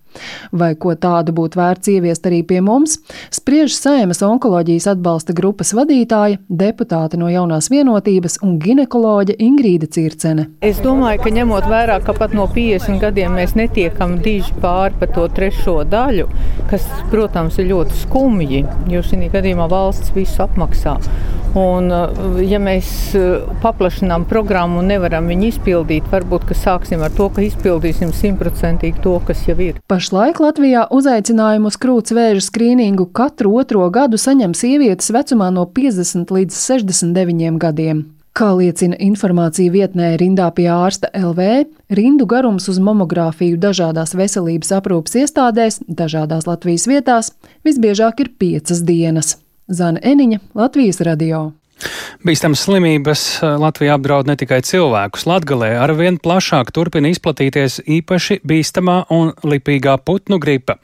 Vai 0.49 0.71
ko 0.73 0.95
tādu 0.97 1.35
būtu 1.37 1.59
vērts 1.59 1.91
ieviest 1.93 2.25
arī 2.25 2.39
pie 2.49 2.63
mums, 2.65 2.97
spriež 3.29 3.75
Saimas 3.77 4.23
onkoloģijas 4.25 4.87
atbalsta 4.95 5.35
grupas 5.37 5.69
vadītāja, 5.77 6.39
deputāte 6.49 7.19
no 7.21 7.29
jaunās 7.29 7.69
vienotības 7.69 8.39
un 8.41 8.57
ginekoloģe 8.63 9.37
Ingrīda 9.37 9.85
Circene. 9.93 10.47
Es 10.65 10.81
domāju, 10.81 11.21
ka 11.27 11.35
ņemot 11.37 11.69
vērā, 11.69 11.99
ka 12.05 12.17
pat 12.17 12.33
no 12.33 12.47
50 12.49 12.97
gadiem 13.05 13.37
mēs 13.37 13.53
netiekam 13.59 14.17
diži 14.25 14.57
pāri 14.63 14.97
pa 14.97 15.11
to 15.13 15.27
trešo 15.29 15.83
daļu, 15.85 16.25
kas, 16.73 16.89
protams, 17.13 17.61
ir 17.61 17.69
ļoti 17.69 18.01
skumji, 18.01 18.65
jo 18.89 19.05
šī 19.05 19.29
gadījumā 19.29 19.69
valsts 19.69 20.09
visu 20.17 20.41
apmaksā. 20.49 20.97
Un, 21.57 21.89
eh, 21.91 22.41
ja 22.45 22.59
mēs 22.61 23.15
eh, 23.17 23.47
paplašinām 23.63 24.27
programmu 24.29 24.83
un 24.83 24.91
nevaram 24.91 25.25
viņu 25.31 25.47
izpildīt, 25.49 26.05
varbūt 26.11 26.51
sāksim 26.53 27.01
ar 27.01 27.13
to, 27.17 27.29
ka 27.33 27.41
izpildīsim 27.41 28.13
simtprocentīgi 28.13 29.01
to, 29.01 29.15
kas 29.25 29.41
jau 29.47 29.57
ir. 29.63 29.79
Pašlaik 29.89 30.41
Latvijā 30.43 30.85
uzaicinājumu 30.93 31.71
uz 31.71 31.79
krūts 31.81 32.13
vēža 32.13 32.45
skrīningu 32.51 33.09
katru 33.17 33.55
otro 33.57 33.89
gadu 33.89 34.21
saņem 34.21 34.53
sievietes 34.53 35.09
vecumā 35.15 35.49
no 35.55 35.65
50 35.65 36.29
līdz 36.29 36.61
69 36.69 37.57
gadiem. 37.57 38.05
Kā 38.37 38.53
liecina 38.53 38.95
informācija 39.01 39.73
vietnē 39.73 40.13
rindā 40.21 40.45
pie 40.55 40.69
ārsta 40.71 41.09
LV, 41.17 41.65
rindu 41.97 42.29
garums 42.29 42.69
uz 42.69 42.77
mamogrāfiju 42.77 43.57
dažādās 43.57 44.13
veselības 44.15 44.71
aprūpas 44.77 45.17
iestādēs, 45.25 45.81
dažādās 45.89 46.45
Latvijas 46.47 46.87
vietās, 46.87 47.33
visbiežāk 47.65 48.21
ir 48.21 48.35
piecas 48.37 48.85
dienas. 48.85 49.39
Zana 49.69 50.01
Eniņa, 50.01 50.39
Latvijas 50.57 50.97
radio. 51.05 51.51
Bīstamas 52.25 52.65
slimības 52.65 53.21
eh, 53.37 53.53
Latvijā 53.61 53.93
apdraud 53.95 54.27
ne 54.27 54.35
tikai 54.39 54.59
cilvēkus. 54.65 55.27
Latgalē 55.29 55.69
arvien 55.79 56.17
plašāk 56.19 56.73
turpina 56.75 57.11
izplatīties 57.13 57.79
īpaši 57.85 58.41
bīstamā 58.49 58.97
un 59.15 59.31
lipīgā 59.45 59.95
putnu 60.03 60.41
gripa. 60.41 60.79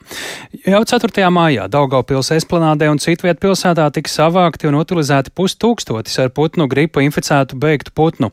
Jau 0.64 0.84
4. 0.88 1.26
mājā 1.34 1.66
Daugavpils 1.72 2.30
esplanādē 2.38 2.88
un 2.92 3.02
citviet 3.02 3.42
pilsētā 3.42 3.90
tika 3.92 4.12
savākti 4.12 4.70
un 4.70 4.78
utilizēti 4.78 5.34
pustūkstotis 5.36 6.22
ar 6.22 6.32
putnu 6.32 6.70
gripu 6.70 7.04
inficētu 7.04 7.58
beigtu 7.60 7.92
putnu. 7.92 8.30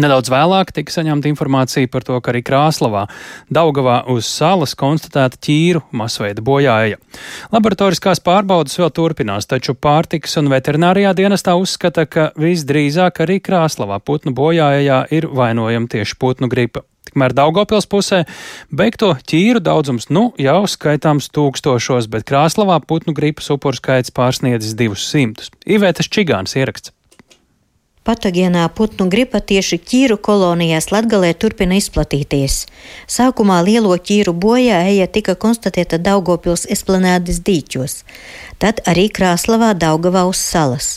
Nedaudz 0.00 0.30
vēlāk 0.32 0.70
tika 0.72 0.94
saņemta 0.94 1.28
informācija 1.28 1.88
par 1.92 2.04
to, 2.06 2.16
ka 2.24 2.32
arī 2.32 2.40
Krāslavā, 2.46 3.02
Daugavā 3.52 3.98
uz 4.08 4.28
salas 4.30 4.72
konstatēta 4.78 5.36
ķīru 5.44 5.82
masveida 5.92 6.40
bojāja. 6.44 6.96
Laboratoriskās 7.52 8.22
pārbaudas 8.24 8.78
vēl 8.80 8.92
turpinās, 8.96 9.48
taču 9.50 9.74
pārtikas 9.76 10.38
un 10.40 10.48
veterinārijā 10.52 11.12
dienestā 11.18 11.56
uzskata, 11.60 12.06
ka 12.08 12.30
visdrīzāk 12.40 13.20
arī 13.26 13.40
Krāslavā 13.44 13.98
putnu 14.00 14.32
bojājā 14.36 15.02
ir 15.12 15.28
vainojama 15.36 15.92
tieši 15.92 16.16
putnu 16.22 16.48
gripa. 16.48 16.86
Tikmēr 17.10 17.34
Daugopils 17.34 17.88
pusē 17.90 18.22
beigto 18.70 19.10
ķīru 19.28 19.60
daudzums 19.66 20.08
nu 20.14 20.30
jau 20.40 20.62
skaitāms 20.70 21.28
tūkstošos, 21.34 22.08
bet 22.12 22.24
Krāslavā 22.28 22.78
putnu 22.86 23.12
gripas 23.16 23.50
upuru 23.52 23.76
skaits 23.76 24.14
pārsniedzis 24.14 24.78
divus 24.78 25.04
simtus. 25.10 25.52
Ivētas 25.66 26.08
Čigāns 26.08 26.56
ieraksts. 26.56 26.94
Patogēnā 28.10 28.64
putnu 28.74 29.04
gripa 29.06 29.38
tieši 29.38 29.76
ķīru 29.86 30.16
kolonijās 30.26 30.88
Latgalē 30.90 31.28
turpina 31.38 31.76
izplatīties. 31.78 32.64
Sākumā 33.06 33.60
lielo 33.62 33.94
ķīru 33.94 34.32
bojā 34.34 34.80
eja 34.90 35.06
tika 35.06 35.36
konstatēta 35.38 36.00
Daugopils 36.02 36.64
esplanādes 36.74 37.38
dīķos, 37.46 37.94
tad 38.58 38.82
arī 38.90 39.04
Krāslavā 39.14 39.68
Daugavā 39.78 40.24
uz 40.26 40.42
salas. 40.42 40.88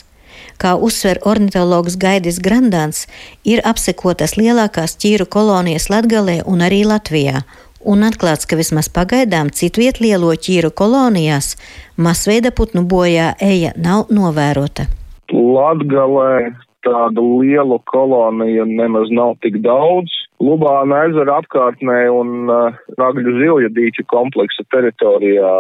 Kā 0.58 0.74
uzsver 0.88 1.22
ornitologs 1.22 2.00
Gaidis 2.02 2.42
Grandāns, 2.42 3.06
ir 3.46 3.62
apsekotas 3.62 4.34
lielākās 4.42 4.98
ķīru 4.98 5.30
kolonijas 5.38 5.92
Latgalē 5.94 6.40
un 6.50 6.66
arī 6.66 6.82
Latvijā, 6.96 7.46
un 7.86 8.10
atklāts, 8.10 8.50
ka 8.50 8.58
vismaz 8.58 8.90
pagaidām 8.90 9.54
citviet 9.54 10.02
lielo 10.02 10.34
ķīru 10.34 10.74
kolonijās 10.74 11.54
masveida 11.94 12.50
putnu 12.50 12.88
bojā 12.90 13.36
eja 13.38 13.78
nav 13.78 14.10
novērota. 14.10 14.90
Latgalē 15.30 16.73
tādu 16.86 17.24
lielu 17.42 17.80
koloniju 17.92 18.66
nemaz 18.70 19.12
nav 19.12 19.36
tik 19.46 19.60
daudz. 19.66 20.12
Lubāna 20.44 21.06
ezera 21.08 21.40
apkārtnē 21.42 22.00
un 22.12 22.50
uh, 22.52 22.80
Ragļu 23.00 23.36
zilja 23.40 23.70
dīķu 23.76 24.06
kompleksa 24.12 24.66
teritorijā 24.74 25.54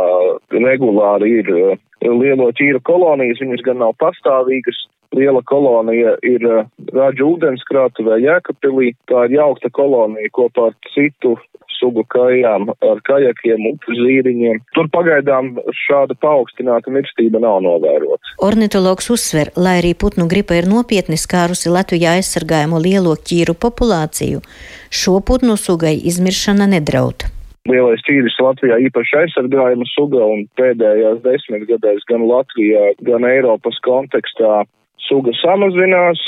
regulāri 0.52 1.38
ir 1.40 1.52
uh, 1.54 1.78
lielo 2.04 2.50
ķīru 2.58 2.82
kolonijas, 2.84 3.40
viņas 3.44 3.64
gan 3.68 3.80
nav 3.84 3.96
pastāvīgas. 4.04 4.82
Liela 5.14 5.44
kolonija 5.46 6.16
ir 6.26 6.44
uh, 6.50 6.68
Raģa 6.92 7.26
ūdenskrātuvē 7.30 8.20
Jēkabpilī, 8.26 8.94
tā 9.12 9.28
ir 9.30 9.38
jaukta 9.38 9.72
kolonija 9.72 10.34
kopā 10.36 10.72
ar 10.72 10.78
citu 10.96 11.38
sugu 11.84 12.06
kājām, 12.08 12.70
ar 12.72 13.02
kajakiem, 13.08 13.68
upes 13.74 14.00
zīriņiem. 14.00 14.62
Tur 14.78 14.88
pagaidām 14.94 15.54
šāda 15.84 16.16
paaugstināta 16.24 16.94
mirstība 16.94 17.42
nav 17.44 17.60
novērota. 17.66 18.36
Ornitologs 18.48 19.12
uzsver, 19.14 19.52
lai 19.60 19.78
arī 19.82 19.94
putnu 20.00 20.30
gripa 20.32 20.56
ir 20.56 20.70
nopietni 20.72 21.20
skārusi 21.20 21.72
Latvijā 21.74 22.16
aizsargājamo 22.20 22.80
lielo 22.80 23.18
ķīru 23.20 23.58
populāciju, 23.60 24.42
šo 24.88 25.20
putnu 25.28 25.60
sugai 25.60 25.98
izmiršana 26.00 26.70
nedraud. 26.78 27.28
Lielais 27.70 28.02
ķīris 28.04 28.36
Latvijā 28.44 28.80
īpaši 28.90 29.20
aizsargājama 29.22 29.86
suga 29.94 30.26
un 30.28 30.44
pēdējās 30.60 31.22
desmitgadēs 31.24 32.04
gan 32.10 32.26
Latvijā, 32.28 32.90
gan 33.08 33.24
Eiropas 33.28 33.78
kontekstā 33.86 34.66
suga 35.08 35.32
samazinās, 35.40 36.20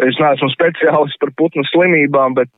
Es 0.00 0.16
neesmu 0.16 0.48
speciālists 0.48 1.20
par 1.20 1.28
putnu 1.36 1.62
slimībām, 1.68 2.32
bet, 2.38 2.48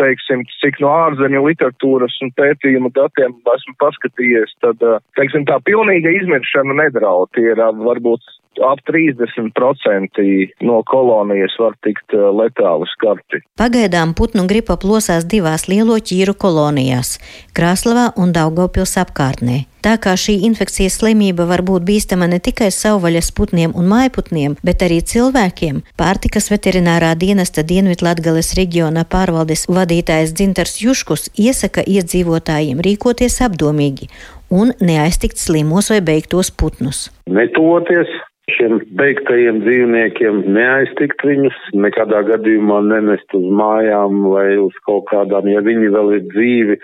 teiksim, 0.00 0.46
cik 0.62 0.78
no 0.80 0.88
ārzemju 0.88 1.42
literatūras 1.44 2.16
un 2.24 2.32
pētījumu 2.38 2.88
datiem 2.96 3.34
esmu 3.52 3.74
paskatījies, 3.82 4.54
tad, 4.64 4.80
teiksim, 5.20 5.44
tā 5.50 5.58
pilnīga 5.68 6.14
izmiršana 6.16 6.78
nedraud. 6.80 7.28
Tie 7.36 7.50
ir 7.52 7.60
varbūt 7.60 8.24
ap 8.64 8.82
30% 8.88 10.22
no 10.60 10.82
kolonijas 10.86 11.54
var 11.62 11.76
tikt 11.86 12.14
uh, 12.16 12.28
letāli 12.34 12.88
skarti. 12.94 13.42
Pagaidām 13.60 14.14
putnu 14.18 14.46
gripa 14.50 14.78
plosās 14.80 15.26
divās 15.28 15.68
lielo 15.70 15.98
ķīru 15.98 16.34
kolonijās- 16.34 17.18
Krāslavā 17.56 18.12
un 18.16 18.32
Daugopils 18.32 18.96
apkārtnē. 19.02 19.64
Tā 19.78 19.94
kā 20.02 20.16
šī 20.18 20.40
infekcijas 20.42 20.98
slimība 20.98 21.46
var 21.46 21.62
būt 21.62 21.84
bīstama 21.86 22.26
ne 22.28 22.40
tikai 22.42 22.70
savvaļas 22.74 23.30
putniem 23.30 23.74
un 23.78 23.86
mājputniem, 23.86 24.56
bet 24.66 24.82
arī 24.82 24.98
cilvēkiem, 25.12 25.82
pārtikas 26.00 26.50
veterinārā 26.50 27.14
dienesta 27.14 27.62
Dienvidlatgales 27.62 28.56
reģiona 28.58 29.04
pārvaldes 29.06 29.68
vadītājs 29.70 30.34
Dzintars 30.34 30.80
Juškus 30.82 31.30
iesaka 31.38 31.86
iedzīvotājiem 31.86 32.82
rīkoties 32.82 33.38
apdomīgi 33.46 34.10
un 34.50 34.72
neaiztikt 34.80 35.38
slimos 35.38 35.92
vai 35.92 36.00
beigtos 36.00 36.50
putnus. 36.50 37.08
Netuvoties 37.30 38.10
šiem 38.56 38.78
beigtajiem 38.98 39.62
dzīvniekiem, 39.64 40.44
neaiztikt 40.54 41.24
viņus, 41.26 41.58
nekādā 41.76 42.22
gadījumā 42.28 42.80
nenest 42.86 43.34
uz 43.36 43.44
mājām 43.60 44.22
vai 44.32 44.48
uz 44.62 44.76
kaut 44.86 45.08
kādām, 45.12 45.50
ja 45.52 45.62
viņi 45.64 45.92
vēl 45.94 46.14
ir 46.18 46.24
dzīvi, 46.32 46.78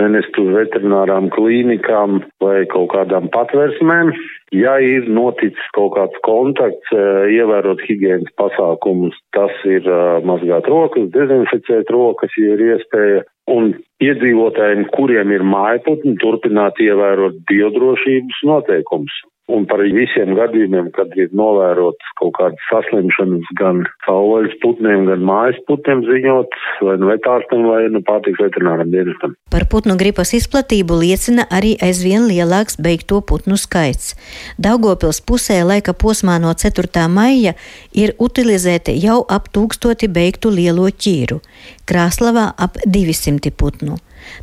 nenest 0.00 0.36
uz 0.40 0.50
veterinārām 0.54 1.28
klīnikām 1.34 2.20
vai 2.40 2.64
kaut 2.72 2.90
kādām 2.94 3.28
patversmēm. 3.34 4.12
Ja 4.56 4.78
ir 4.82 5.06
noticis 5.12 5.66
kaut 5.76 5.92
kāds 5.98 6.16
kontakts, 6.26 6.94
ievērot 6.94 7.82
higienas 7.86 8.32
pasākumus, 8.40 9.18
tas 9.36 9.52
ir 9.68 9.86
mazgāt 10.26 10.70
rokas, 10.72 11.10
dezinficēt 11.14 11.92
rokas, 11.94 12.34
ja 12.40 12.56
ir 12.56 12.64
iespēja. 12.72 13.26
Un 13.50 13.72
iedzīvotājiem, 14.02 14.86
kuriem 14.94 15.34
ir 15.34 15.42
mājputni, 15.42 16.16
turpināt 16.22 16.78
ievērot 16.82 17.40
biodrošības 17.50 18.42
noteikumus 18.46 19.16
un 19.54 19.66
par 19.70 19.82
visiem 19.82 20.34
gadījumiem, 20.38 20.90
kad 20.96 21.12
ir 21.18 21.30
novērotas 21.36 22.14
kaut 22.20 22.34
kādas 22.38 22.66
saslimšanas 22.70 23.48
gan 23.60 23.82
savvaļas 24.06 24.56
putniem, 24.62 25.06
gan 25.10 25.24
mājas 25.26 25.58
putniem 25.68 26.02
ziņot, 26.06 26.58
vai 26.86 26.96
nu 27.02 27.10
vetārstam, 27.10 27.66
vai 27.70 27.82
nu 27.92 28.02
pārtiks 28.06 28.40
veterināram 28.42 28.92
dienestam. 28.94 29.34
Par 29.52 29.66
putnu 29.72 29.96
gripas 30.00 30.34
izplatību 30.38 31.00
liecina 31.02 31.46
arī 31.50 31.74
aizvien 31.82 32.28
lielāks 32.30 32.78
beigto 32.82 33.20
putnu 33.26 33.58
skaits. 33.60 34.14
Daugopils 34.58 35.22
pusē 35.26 35.60
laika 35.66 35.94
posmā 35.94 36.38
no 36.42 36.52
4. 36.54 37.06
maija 37.12 37.56
ir 37.92 38.14
utilizēti 38.18 38.96
jau 39.02 39.20
ap 39.28 39.50
tūkstoti 39.54 40.10
beigtu 40.12 40.52
lielo 40.54 40.86
ķīru, 40.90 41.40
Krāslavā 41.90 42.52
ap 42.58 42.78
200 42.86 43.50
putnu. 43.56 43.98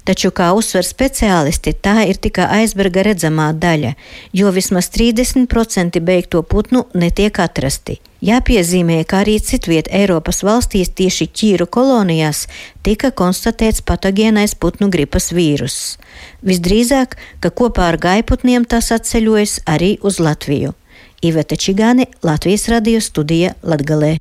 Taču, 0.08 0.32
kā 0.32 0.52
uzsver 0.56 0.86
speciālisti, 0.88 1.74
tā 1.74 2.06
ir 2.10 2.20
tikai 2.22 2.48
aizberga 2.62 3.04
redzamā 3.08 3.52
daļa, 3.54 3.94
jo 4.34 4.52
vismaz 4.56 4.90
30% 4.94 6.00
beigto 6.00 6.44
putnu 6.44 6.86
netiek 6.94 7.40
atrasti. 7.44 8.00
Jāpiezīmē, 8.24 9.04
ka 9.06 9.22
arī 9.22 9.36
citviet 9.44 9.92
Eiropas 9.94 10.42
valstīs 10.42 10.90
tieši 10.90 11.28
ķīru 11.38 11.68
kolonijās 11.70 12.48
tika 12.82 13.12
konstatēts 13.12 13.84
patogēnais 13.86 14.56
putnu 14.58 14.90
gripas 14.90 15.30
vīruss. 15.36 16.00
Visdrīzāk, 16.42 17.14
ka 17.40 17.54
kopā 17.54 17.92
ar 17.92 18.00
gaiputniem 18.02 18.66
tas 18.66 18.90
atceļojas 18.96 19.60
arī 19.70 19.98
uz 20.02 20.18
Latviju. 20.18 20.74
Iveta 21.22 21.56
Čigāne, 21.56 22.10
Latvijas 22.26 22.68
radio 22.74 23.02
studija 23.02 23.54
Latgalē. 23.62 24.18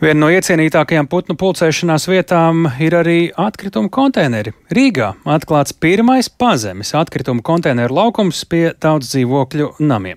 Viena 0.00 0.16
no 0.22 0.30
iecienītākajām 0.32 1.10
putnu 1.12 1.34
pulcēšanās 1.36 2.06
vietām 2.08 2.62
ir 2.80 2.94
arī 2.96 3.16
atkritumu 3.36 3.90
konteineri. 3.92 4.54
Rīgā 4.72 5.10
atklāts 5.28 5.74
pirmais 5.76 6.30
pazemes 6.40 6.94
atkritumu 6.96 7.44
konteineru 7.44 7.98
laukums 7.98 8.40
pie 8.48 8.70
daudz 8.80 9.10
dzīvokļu 9.12 9.74
namiem. 9.84 10.16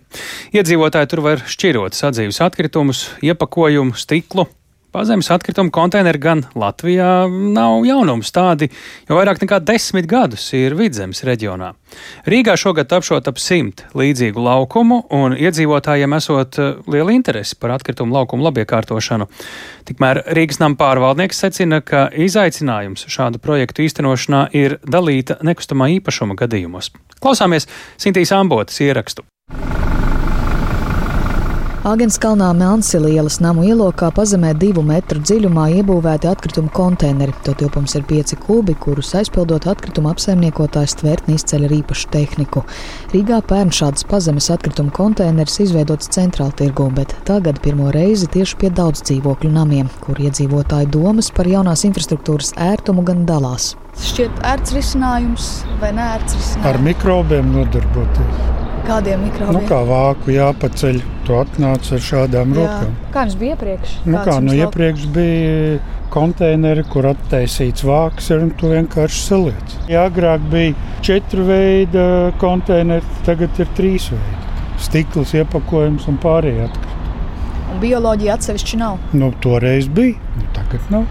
Iedzīvotāji 0.56 1.12
tur 1.12 1.26
var 1.28 1.44
šķirot 1.44 2.00
sadzīves 2.00 2.40
atkritumus, 2.48 3.10
iepakojumu, 3.28 4.00
stiklu, 4.00 4.48
Pazemes 4.94 5.32
atkritumu 5.34 5.72
konteineri 5.74 6.20
gan 6.22 6.44
Latvijā 6.54 7.26
nav 7.26 7.82
jaunums. 7.88 8.30
Tādi 8.30 8.68
jau 9.08 9.16
vairāk 9.18 9.40
nekā 9.42 9.58
desmit 9.66 10.06
gadus 10.06 10.44
ir 10.54 10.76
vidzemes 10.78 11.24
reģionā. 11.26 11.72
Rīgā 12.30 12.54
šogad 12.62 12.94
apšot 12.94 13.32
ap 13.32 13.42
simt 13.42 13.82
līdzīgu 13.98 14.44
laukumu, 14.46 15.00
un 15.18 15.34
iedzīvotājiem 15.34 16.14
esot 16.20 16.62
eh, 16.62 16.76
liela 16.94 17.16
interese 17.18 17.58
par 17.58 17.74
atkritumu 17.74 18.14
laukumu 18.14 18.46
labiekārtošanu. 18.46 19.32
Tikmēr 19.90 20.22
Rīgas 20.38 20.62
nama 20.62 20.78
pārvaldnieks 20.78 21.42
secina, 21.42 21.82
ka 21.82 22.06
izaicinājums 22.14 23.10
šādu 23.10 23.42
projektu 23.42 23.88
īstenošanā 23.88 24.46
ir 24.54 24.78
dalīta 24.86 25.42
nekustamā 25.42 25.90
īpašuma 25.98 26.38
gadījumos. 26.46 26.94
Klausāmies 27.18 27.66
Sintīs 27.98 28.36
Ambotas 28.38 28.78
ierakstu. 28.86 29.26
Agenskalnā 31.84 32.54
Melnsilielas 32.56 33.42
namu 33.44 33.66
ielokā 33.68 34.08
pazemē 34.16 34.54
divu 34.56 34.80
metru 34.88 35.20
dziļumā 35.20 35.66
iebūvēti 35.82 36.30
atkritumu 36.32 36.72
konteineri. 36.72 37.36
To 37.44 37.52
tilpums 37.60 37.98
ir 38.00 38.06
pieci 38.08 38.38
kubi, 38.40 38.72
kurus 38.80 39.10
aizpildot 39.20 39.68
atkritumu 39.68 40.14
apsaimniekotājs 40.14 40.96
tvērtni 41.02 41.36
izceļ 41.36 41.68
ar 41.68 41.76
īpašu 41.82 42.08
tehniku. 42.16 42.64
Rīgā 43.12 43.42
pērn 43.52 43.76
šādas 43.76 44.08
pazemes 44.08 44.48
atkritumu 44.56 44.96
konteineris 44.96 45.60
izveidots 45.68 46.08
centrāla 46.16 46.56
tirgū, 46.56 46.88
bet 46.96 47.18
tagad 47.28 47.60
pirmo 47.68 47.92
reizi 47.92 48.32
tieši 48.32 48.64
pie 48.64 48.72
daudz 48.72 49.04
dzīvokļu 49.04 49.52
namiem, 49.52 49.92
kur 50.08 50.24
iedzīvotāju 50.24 50.88
domas 50.96 51.36
par 51.36 51.52
jaunās 51.52 51.84
infrastruktūras 51.84 52.56
ērtumu 52.72 53.04
gan 53.12 53.28
dalās. 53.28 53.74
Šķiet 54.00 54.40
ērts 54.56 54.80
risinājums 54.80 55.54
vai 55.84 55.92
neērts 56.00 56.40
risinājums? 56.40 56.70
Ar 56.72 56.86
mikrobiem 56.88 57.58
nodarboties. 57.60 58.63
Kādiem 58.84 59.22
mikrobiem? 59.24 59.56
Nu, 59.56 59.62
kā 59.70 59.80
vāku 59.88 60.34
jāpaceļ, 60.36 60.98
tu 61.24 61.36
atnāc 61.40 61.88
ar 61.96 62.02
šādām 62.04 62.52
Jā. 62.52 62.60
rokām. 62.60 62.96
Kā 63.14 63.22
jums 63.24 63.36
bija 63.40 63.56
iepriekš? 63.56 63.94
Nu, 64.06 64.18
Kāds 64.18 64.28
kā, 64.28 64.34
jums 64.36 64.44
nu, 64.44 64.52
lauk- 64.52 64.64
iepriekš 64.66 65.06
bija 65.16 65.80
konteineri, 66.14 66.84
kur 66.92 67.08
attaisīts 67.14 67.86
vāks, 67.88 68.28
un 68.36 68.52
tu 68.60 68.68
vienkārši 68.74 69.22
saliec. 69.24 69.78
Ja 69.90 70.04
agrāk 70.10 70.44
bija 70.52 70.76
četru 71.02 71.46
veidu 71.48 72.04
konteineri, 72.44 73.06
tagad 73.26 73.60
ir 73.64 73.72
trīs 73.78 74.10
veidi. 74.12 74.42
Stikls, 74.84 75.32
iepakojums 75.34 76.08
un 76.12 76.18
pārējie 76.22 76.68
atkritumi. 76.68 76.92
Un 77.74 77.80
bioloģija 77.82 78.36
atsevišķi 78.38 78.78
nav. 78.84 78.98
Nu, 79.14 79.32
toreiz 79.42 79.88
bija, 79.88 80.20
nu, 80.38 80.44
tagad 80.54 80.92
nav. 80.92 81.06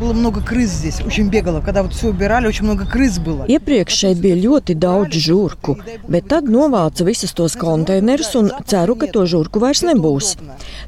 Было 0.00 0.12
много 0.12 0.40
крыс 0.40 0.70
здесь, 0.70 1.00
очень 1.00 1.28
бегало. 1.28 1.60
Когда 1.60 1.84
вот 1.84 1.94
все 1.94 2.08
убирали, 2.08 2.48
очень 2.48 2.64
много 2.64 2.84
крыс 2.84 3.18
было. 3.18 3.46
Iepriekš 3.46 3.94
šeit 3.94 4.18
bija 4.18 4.34
ļoti 4.34 4.74
daudz 4.74 5.14
žurku, 5.14 5.76
bet 6.10 6.26
tad 6.32 6.50
novāca 6.50 7.06
visus 7.06 7.30
tos 7.32 7.54
konteinerus 7.54 8.34
un 8.34 8.50
ceru, 8.66 8.96
ka 8.98 9.06
to 9.06 9.22
žurku 9.22 9.62
vairs 9.62 9.84
nebūs. 9.86 10.34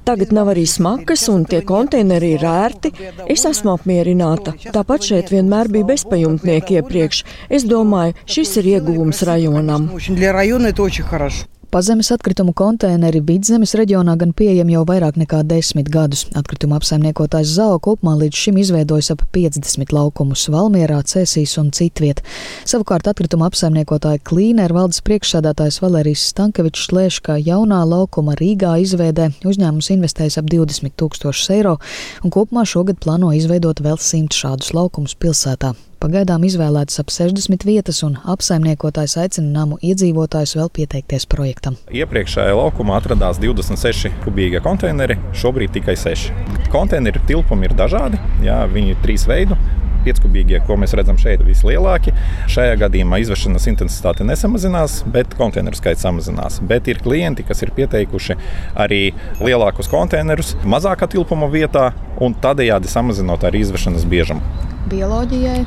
Tagad 0.03 0.35
nav 0.35 0.51
arī 0.51 0.67
smakas 0.67 1.29
un 1.31 1.47
tie 1.47 1.63
konteineri 1.63 2.35
ir 2.35 2.43
ērti. 2.51 2.91
Es 3.31 3.47
esmu 3.47 3.77
apmierināta. 3.77 4.57
Tāpat 4.75 5.07
šeit 5.07 5.31
vienmēr 5.31 5.71
bija 5.71 5.87
bezpajumtnieki 5.95 6.81
iepriekš. 6.83 7.23
Es 7.49 7.63
domāju, 7.63 8.19
šis 8.27 8.57
ir 8.59 8.73
iegūms 8.75 9.23
rajonam. 9.23 9.91
Очень 9.95 10.17
для 10.17 10.33
района 10.33 10.67
это 10.67 10.83
очень 10.83 11.05
хорошо. 11.05 11.47
Pazemes 11.72 12.10
atkritumu 12.12 12.52
konteineri 12.52 13.22
vidzemes 13.24 13.72
reģionā 13.80 14.18
gan 14.20 14.34
pieejami 14.36 14.74
jau 14.74 14.82
vairāk 14.90 15.16
nekā 15.22 15.38
desmit 15.48 15.88
gadus. 15.88 16.26
Atkrituma 16.36 16.76
apsaimniekotājs 16.76 17.54
Zao 17.56 17.78
kopumā 17.80 18.18
līdz 18.20 18.40
šim 18.42 18.58
izveidojis 18.60 19.14
ap 19.14 19.22
50 19.32 19.94
laukumus 19.96 20.44
Valmierā, 20.52 20.98
Cēsīs 21.08 21.54
un 21.62 21.70
citviet. 21.72 22.20
Savukārt 22.68 23.08
atkrituma 23.08 23.48
apsaimniekotāja 23.48 24.20
Klīnera 24.20 24.76
valdes 24.82 25.00
priekšsēdētājs 25.08 25.80
Valērijas 25.86 26.26
Stankevičs 26.34 26.90
lēš, 26.92 27.22
ka 27.24 27.38
jaunā 27.40 27.80
laukuma 27.88 28.36
Rīgā 28.36 28.74
izveidē 28.84 29.30
uzņēmums 29.48 29.94
investējis 29.96 30.42
ap 30.44 30.52
20 30.52 30.98
tūkstošus 31.00 31.54
eiro 31.56 31.78
un 32.20 32.36
kopumā 32.36 32.68
šogad 32.68 33.00
plāno 33.00 33.32
izveidot 33.40 33.80
vēl 33.80 33.96
100 33.96 34.42
šādus 34.44 34.76
laukumus 34.76 35.16
pilsētā. 35.16 35.72
Pagaidām 36.02 36.42
izvēlētas 36.48 36.98
ap 36.98 37.12
60 37.14 37.62
vietas, 37.68 38.00
un 38.02 38.16
apsaimniekotājs 38.34 39.20
aicina 39.22 39.52
namu 39.60 39.76
iedzīvotājus 39.86 40.56
vēl 40.58 40.72
pieteikties 40.74 41.28
projektam. 41.30 41.78
Iepriekšējā 41.94 42.56
laukumā 42.58 42.96
atradās 42.98 43.38
26 43.44 44.10
kubīgie 44.24 44.64
konteineri, 44.66 45.20
šobrīd 45.38 45.76
tikai 45.78 45.94
6. 46.02 46.34
Konteineru 46.74 47.22
tilpumi 47.30 47.70
ir 47.70 47.78
dažādi, 47.78 48.18
jā, 48.42 48.58
viņi 48.74 48.96
ir 48.96 49.06
trīs 49.06 49.28
veidu. 49.30 49.60
Pieckubīgie, 50.06 50.62
ko 50.68 50.78
mēs 50.82 50.96
redzam 50.98 51.20
šeit, 51.22 51.42
ir 51.42 51.50
vislielākie. 51.50 52.14
Šajā 52.52 52.78
gadījumā 52.82 53.22
izvešanas 53.24 53.68
intensitāte 53.72 54.26
nesamazinās, 54.28 55.02
bet 55.14 55.36
konteineru 55.40 55.78
skaits 55.78 56.06
samazinās. 56.06 56.60
Bet 56.68 56.90
ir 56.92 57.02
klienti, 57.04 57.46
kas 57.48 57.64
ir 57.66 57.74
pieteikuši 57.78 58.38
arī 58.80 59.04
lielākus 59.42 59.92
konteinerus 59.92 60.56
mazākā 60.66 61.10
tilpuma 61.12 61.50
vietā, 61.52 61.92
un 62.22 62.36
tādējādi 62.38 62.92
samazinot 62.92 63.46
arī 63.48 63.64
izvešanas 63.66 64.06
biežumu. 64.10 64.70
Bioloģijai 64.92 65.60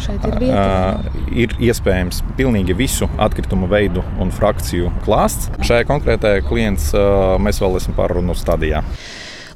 šeit 0.00 0.26
ir 0.26 0.36
vieta. 0.40 0.60
Uh, 0.60 1.24
ir 1.34 1.54
iespējams 1.70 2.22
pilnīgi 2.38 2.76
visu 2.78 3.08
atkritumu 3.20 3.68
veidu 3.70 4.04
un 4.22 4.30
frakciju 4.34 4.92
klāsts. 5.04 5.50
Šajā 5.66 5.86
konkrētajā 5.88 6.44
klients 6.46 6.92
uh, 6.94 7.34
mēs 7.42 7.60
vēl 7.62 7.80
esam 7.80 7.96
pārunu 7.98 8.36
stadijā. 8.38 8.84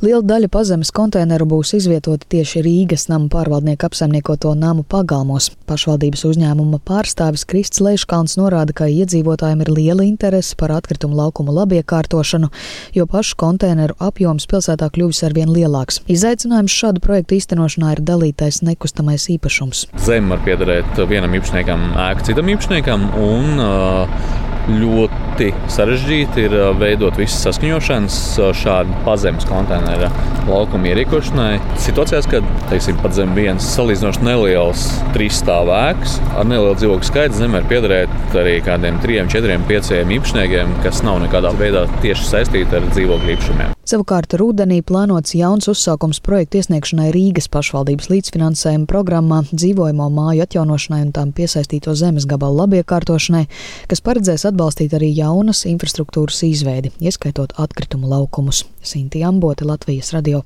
Liela 0.04 0.20
daļa 0.20 0.50
pazemes 0.52 0.90
konteineru 0.92 1.46
būs 1.48 1.70
izvietota 1.78 2.26
tieši 2.28 2.60
Rīgas 2.66 3.06
nama 3.08 3.24
pārvaldnieku 3.32 3.86
apsaimniekoto 3.86 4.50
namu 4.58 4.82
pagalmos. 4.84 5.46
Pašvaldības 5.64 6.26
uzņēmuma 6.28 6.82
pārstāvis 6.84 7.46
Krists 7.48 7.80
Leiškalns 7.80 8.36
norāda, 8.36 8.74
ka 8.76 8.90
iedzīvotājiem 8.90 9.62
ir 9.64 9.70
liela 9.72 10.04
interese 10.04 10.58
par 10.60 10.74
atkritumu 10.76 11.16
laukumu 11.16 11.54
labiekārtošanu, 11.56 12.50
jo 12.92 13.06
pašu 13.08 13.38
konteineru 13.40 13.96
apjoms 13.96 14.44
pilsētā 14.50 14.90
kļuvis 14.92 15.24
arvien 15.24 15.48
lielāks. 15.48 16.02
Izaicinājums 16.12 16.76
šādu 16.82 17.00
projektu 17.00 17.38
īstenošanā 17.38 17.94
ir 17.96 18.04
dalītais 18.04 18.60
nekustamais 18.66 19.30
īpašums. 19.38 19.86
Zeme 20.04 20.34
var 20.34 20.44
piederēt 20.44 21.00
vienam 21.08 21.32
īpašniekam, 21.40 21.94
ēka 22.10 22.28
citam 22.28 22.52
īpašniekam 22.52 23.08
un 23.24 23.64
uh, 23.70 24.52
ļoti 24.68 25.50
sarežģīti 25.72 26.46
ir 26.46 26.57
veidot 26.81 27.18
visas 27.18 27.42
saskaņošanas 27.48 28.18
šādu 28.61 28.96
pazemes 29.07 29.46
konteineru 29.48 30.09
laukumu 30.48 30.90
ierīkošanai. 30.92 31.59
Situācijās, 31.85 32.29
kad 32.31 32.48
teiksim, 32.70 32.98
pat 33.03 33.16
zem 33.16 33.35
vienas 33.37 33.68
salīdzinoši 33.77 34.24
nelielas 34.24 34.87
trīs 35.16 35.40
stāvēks 35.42 36.18
ar 36.35 36.48
nelielu 36.48 36.74
dzīvokļu 36.81 37.11
skaitu 37.11 37.40
zemē 37.40 37.61
var 37.61 37.70
piederēt 37.70 38.37
arī 38.40 38.59
kādiem 38.64 39.00
trim, 39.05 39.31
četriem, 39.33 39.64
pieciem 39.68 40.16
īpašniekiem, 40.18 40.77
kas 40.87 41.05
nav 41.07 41.22
nekādā 41.24 41.55
veidā 41.61 41.87
tieši 42.05 42.29
saistīti 42.33 42.81
ar 42.81 42.92
dzīvokļu 42.92 43.35
īpašumiem. 43.37 43.73
Savukārt 43.84 44.32
rudenī 44.40 44.78
plānots 44.80 45.34
jauns 45.36 45.66
uzsākums 45.68 46.16
projektu 46.24 46.56
iesniegšanai 46.56 47.10
Rīgas 47.12 47.50
pašvaldības 47.52 48.08
līdzfinansējuma 48.08 48.88
programmā 48.88 49.42
dzīvojamo 49.50 50.06
māju 50.08 50.46
atjaunošanai 50.46 51.02
un 51.04 51.10
tām 51.12 51.34
piesaistīto 51.36 51.92
zemes 51.92 52.24
gabalu 52.30 52.62
labiekārtošanai, 52.62 53.42
kas 53.90 54.00
paredzēs 54.06 54.46
atbalstīt 54.48 54.96
arī 54.96 55.10
jaunas 55.12 55.66
infrastruktūras 55.68 56.40
izveidi, 56.48 56.94
ieskaitot 57.04 57.52
atkritumu 57.60 58.08
laukumus. 58.08 58.62
Sinti 58.80 59.20
Ambote, 59.20 59.68
Latvijas 59.68 60.14
radio. 60.16 60.40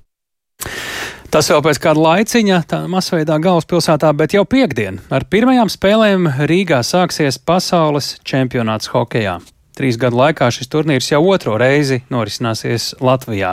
Tas 1.30 1.46
vēl 1.52 1.62
pēc 1.62 1.78
kāda 1.84 2.02
laiciņa, 2.02 2.58
masveidā 2.90 3.36
galvaspilsētā, 3.44 4.10
bet 4.18 4.34
jau 4.34 4.42
piekdien 4.48 4.98
ar 5.14 5.28
pirmajām 5.30 5.70
spēlēm 5.70 6.26
Rīgā 6.50 6.82
sāksies 6.82 7.38
pasaules 7.38 8.16
čempionāts 8.26 8.90
hokejā. 8.90 9.36
Trīs 9.78 9.98
gadu 10.00 10.18
laikā 10.18 10.48
šis 10.50 10.70
turnīrs 10.72 11.12
jau 11.12 11.20
otro 11.30 11.54
reizi 11.60 12.00
norisināsies 12.10 12.96
Latvijā. 13.04 13.52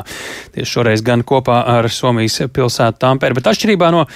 Tieši 0.56 0.72
šoreiz 0.72 1.04
gan 1.06 1.22
kopā 1.28 1.60
ar 1.76 1.86
Somijas 1.94 2.40
pilsētu 2.56 3.02
Tampēru, 3.04 3.38
bet 3.38 3.52
atšķirībā 3.52 3.92
no 3.94 4.08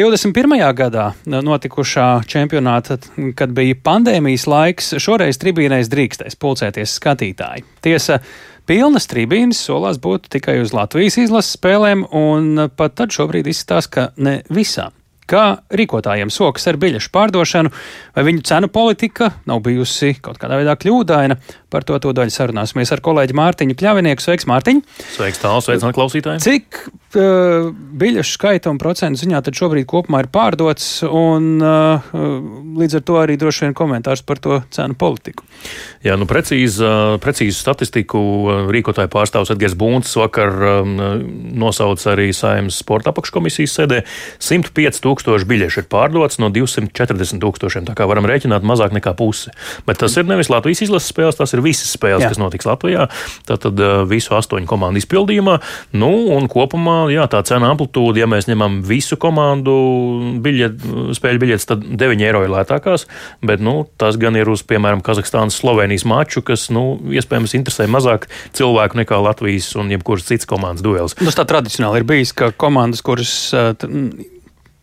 21. 0.00 0.56
gadā 0.74 1.10
notikušā 1.28 2.08
čempionāta, 2.26 2.96
kad 3.36 3.52
bija 3.54 3.76
pandēmijas 3.84 4.48
laiks, 4.50 4.90
šoreiz 5.04 5.38
tribīnēs 5.42 5.92
drīkstēs 5.92 6.40
pulcēties 6.40 6.96
skatītāji. 6.98 7.62
Tiesa, 7.84 8.18
pilnas 8.66 9.06
tribīnes 9.12 9.60
solās 9.68 10.00
būt 10.02 10.32
tikai 10.32 10.56
uz 10.64 10.72
Latvijas 10.74 11.20
izlases 11.28 11.58
spēlēm, 11.60 12.08
un 12.08 12.70
pat 12.74 12.96
tad 12.98 13.14
šobrīd 13.14 13.52
izskatās, 13.52 13.86
ka 13.92 14.10
ne 14.16 14.40
visām. 14.48 14.96
Kā 15.30 15.44
rīkotājiem 15.72 16.32
sokas 16.32 16.66
ar 16.68 16.76
biļešu 16.80 17.08
pārdošanu, 17.14 17.70
vai 18.16 18.24
viņu 18.26 18.44
cenu 18.44 18.68
politika 18.72 19.30
nav 19.48 19.62
bijusi 19.64 20.16
kaut 20.24 20.36
kādā 20.42 20.58
veidā 20.60 20.74
kļūdaina? 20.76 21.38
Par 21.72 21.86
to 21.88 21.96
tūdaļ 22.04 22.32
sarunāsimies 22.34 22.92
ar 22.92 23.00
kolēģi 23.04 23.38
Mārtiņu 23.40 23.78
Kļavinieku. 23.80 24.24
Sveiks, 24.24 24.48
Mārtiņ! 24.50 24.84
Sveiks, 25.16 25.40
tāls, 25.40 25.68
sveicināt 25.68 25.96
klausītājiem! 25.96 26.44
Cik 26.44 26.84
uh, 27.18 27.70
biļešu 27.72 28.36
skaita 28.38 28.72
un 28.72 28.80
procentu 28.82 29.22
ziņā 29.22 29.40
tad 29.44 29.58
šobrīd 29.58 29.86
kopumā 29.90 30.24
ir 30.24 30.30
pārdots, 30.34 30.88
un 31.06 31.62
uh, 31.62 32.12
līdz 32.80 32.98
ar 33.00 33.04
to 33.06 33.18
arī 33.22 33.38
droši 33.40 33.66
vien 33.66 33.76
komentārs 33.76 34.24
par 34.26 34.40
to 34.42 34.60
cenu 34.74 34.96
politiku? 34.98 35.46
Jā, 36.04 36.18
nu 36.20 36.28
precīzi, 36.28 36.84
precīzi 37.22 37.56
statistiku 37.56 38.20
rīkotāju 38.74 39.10
pārstāvs 39.12 39.54
Edgars 39.54 39.76
Bunts 39.78 40.12
vakar 40.18 40.52
um, 40.82 40.96
nosauca 41.56 42.12
arī 42.12 42.28
Saimnes 42.36 42.80
sporta 42.82 43.12
apakškomisijas 43.14 43.78
sēdē. 43.78 44.02
105 44.42 45.00
tūkstoši 45.04 45.48
biļešu 45.48 45.84
ir 45.84 45.88
pārdots 45.92 46.40
no 46.42 46.50
240 46.52 47.40
tūkstošiem, 47.42 47.88
tā 47.88 47.96
kā 47.96 48.08
varam 48.10 48.28
rēķināt 48.28 48.66
mazāk 48.66 48.94
nekā 48.96 49.14
pusi. 49.18 49.52
Bet 49.88 50.02
tas 50.02 50.16
ir 50.20 50.28
nevis 50.28 50.50
Latvijas 50.52 50.84
izlases 50.84 51.12
spēles, 51.12 51.38
tas 51.38 51.54
ir 51.56 51.62
visas 51.64 51.92
spēles, 51.94 52.24
jā. 52.24 52.32
kas 52.32 52.40
notiks 52.40 52.68
Latvijā. 52.68 53.08
Tātad 53.48 53.80
eh, 53.80 53.96
visu 54.10 54.34
astoņu 54.36 54.68
komandu 54.70 55.00
izpildījumā. 55.02 55.58
Nu, 55.96 56.12
un 56.34 56.48
kopumā 56.50 57.03
jā, 57.12 57.26
tā 57.30 57.40
cena 57.46 57.70
amplitūda, 57.72 58.22
ja 58.22 58.28
mēs 58.30 58.48
ņemam 58.50 58.80
visu 58.86 59.18
komandu 59.20 59.74
biļet, 60.44 60.84
spēļu 61.18 61.42
biļetes, 61.42 61.68
tad 61.70 61.86
9 62.02 62.24
eiro 62.26 62.44
ir 62.44 62.52
lētākās. 62.52 63.06
Bet 63.44 63.64
nu, 63.64 63.76
tas 64.00 64.18
gan 64.20 64.38
ir 64.38 64.50
uz, 64.52 64.64
piemēram, 64.66 65.02
Kazahstānas, 65.04 65.58
Slovenijas 65.60 66.06
maču, 66.08 66.44
kas 66.46 66.68
nu, 66.74 66.98
iespējams 67.14 67.56
interesē 67.58 67.88
mazāk 67.90 68.28
cilvēku 68.56 69.02
nekā 69.02 69.20
Latvijas 69.24 69.72
un 69.80 69.92
jebkuras 69.94 70.28
citas 70.28 70.48
komandas 70.50 70.84
duels. 70.84 71.16
Tas 71.20 71.38
tā 71.38 71.46
tradicionāli 71.48 72.02
ir 72.02 72.08
bijis, 72.08 72.34
ka 72.36 72.52
komandas, 72.56 73.04
kuras 73.04 73.34
uh, 73.56 73.74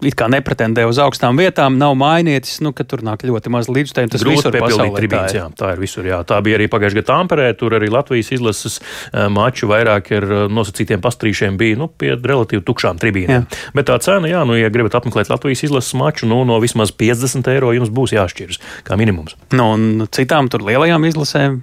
it 0.06 0.18
kā 0.18 0.28
nepretendē 0.32 0.86
uz 0.90 1.00
augstām 1.02 1.38
vietām, 1.40 1.78
nav 1.82 1.94
mainītis, 2.00 2.60
nu, 2.66 2.74
ka 2.76 2.86
tur 2.88 3.04
nāk 3.06 3.26
ļoti 3.28 3.54
maz 3.54 3.70
līdzstējumu. 3.72 4.12
Tas 4.14 4.26
Grūti 4.26 4.52
piepildīt 4.56 4.98
tribīnes, 4.98 5.36
jā, 5.38 5.46
tā 5.58 5.74
ir 5.76 5.82
visur, 5.82 6.08
jā. 6.08 6.22
Tā 6.28 6.40
bija 6.46 6.60
arī 6.60 6.68
pagājušajā 6.72 7.02
gadā 7.02 7.08
Tamperē, 7.12 7.48
tur 7.60 7.76
arī 7.78 7.92
Latvijas 7.94 8.32
izlases 8.36 8.80
eh, 8.82 9.28
maču 9.34 9.70
vairāk 9.72 10.12
ar 10.18 10.28
eh, 10.28 10.44
nosacītiem 10.52 11.04
pastrīšiem 11.04 11.60
bija, 11.62 11.80
nu, 11.82 11.90
pie 11.90 12.14
relatīvi 12.18 12.66
tukšām 12.68 13.02
tribīnēm. 13.02 13.46
Jā. 13.46 13.62
Bet 13.78 13.90
tā 13.92 14.00
cena, 14.04 14.30
jā, 14.32 14.46
nu, 14.48 14.58
ja 14.60 14.72
gribat 14.74 14.98
apmeklēt 15.00 15.32
Latvijas 15.34 15.66
izlases 15.68 15.96
maču, 16.00 16.30
nu, 16.30 16.42
no 16.50 16.58
vismaz 16.64 16.94
50 16.96 17.52
eiro 17.54 17.74
jums 17.78 17.94
būs 17.94 18.16
jāšķiras, 18.18 18.62
kā 18.88 18.98
minimums. 19.00 19.38
Nu, 19.54 19.74
un 19.76 20.10
citām 20.14 20.50
tur 20.52 20.66
lielajām 20.66 21.06
izlasēm 21.10 21.62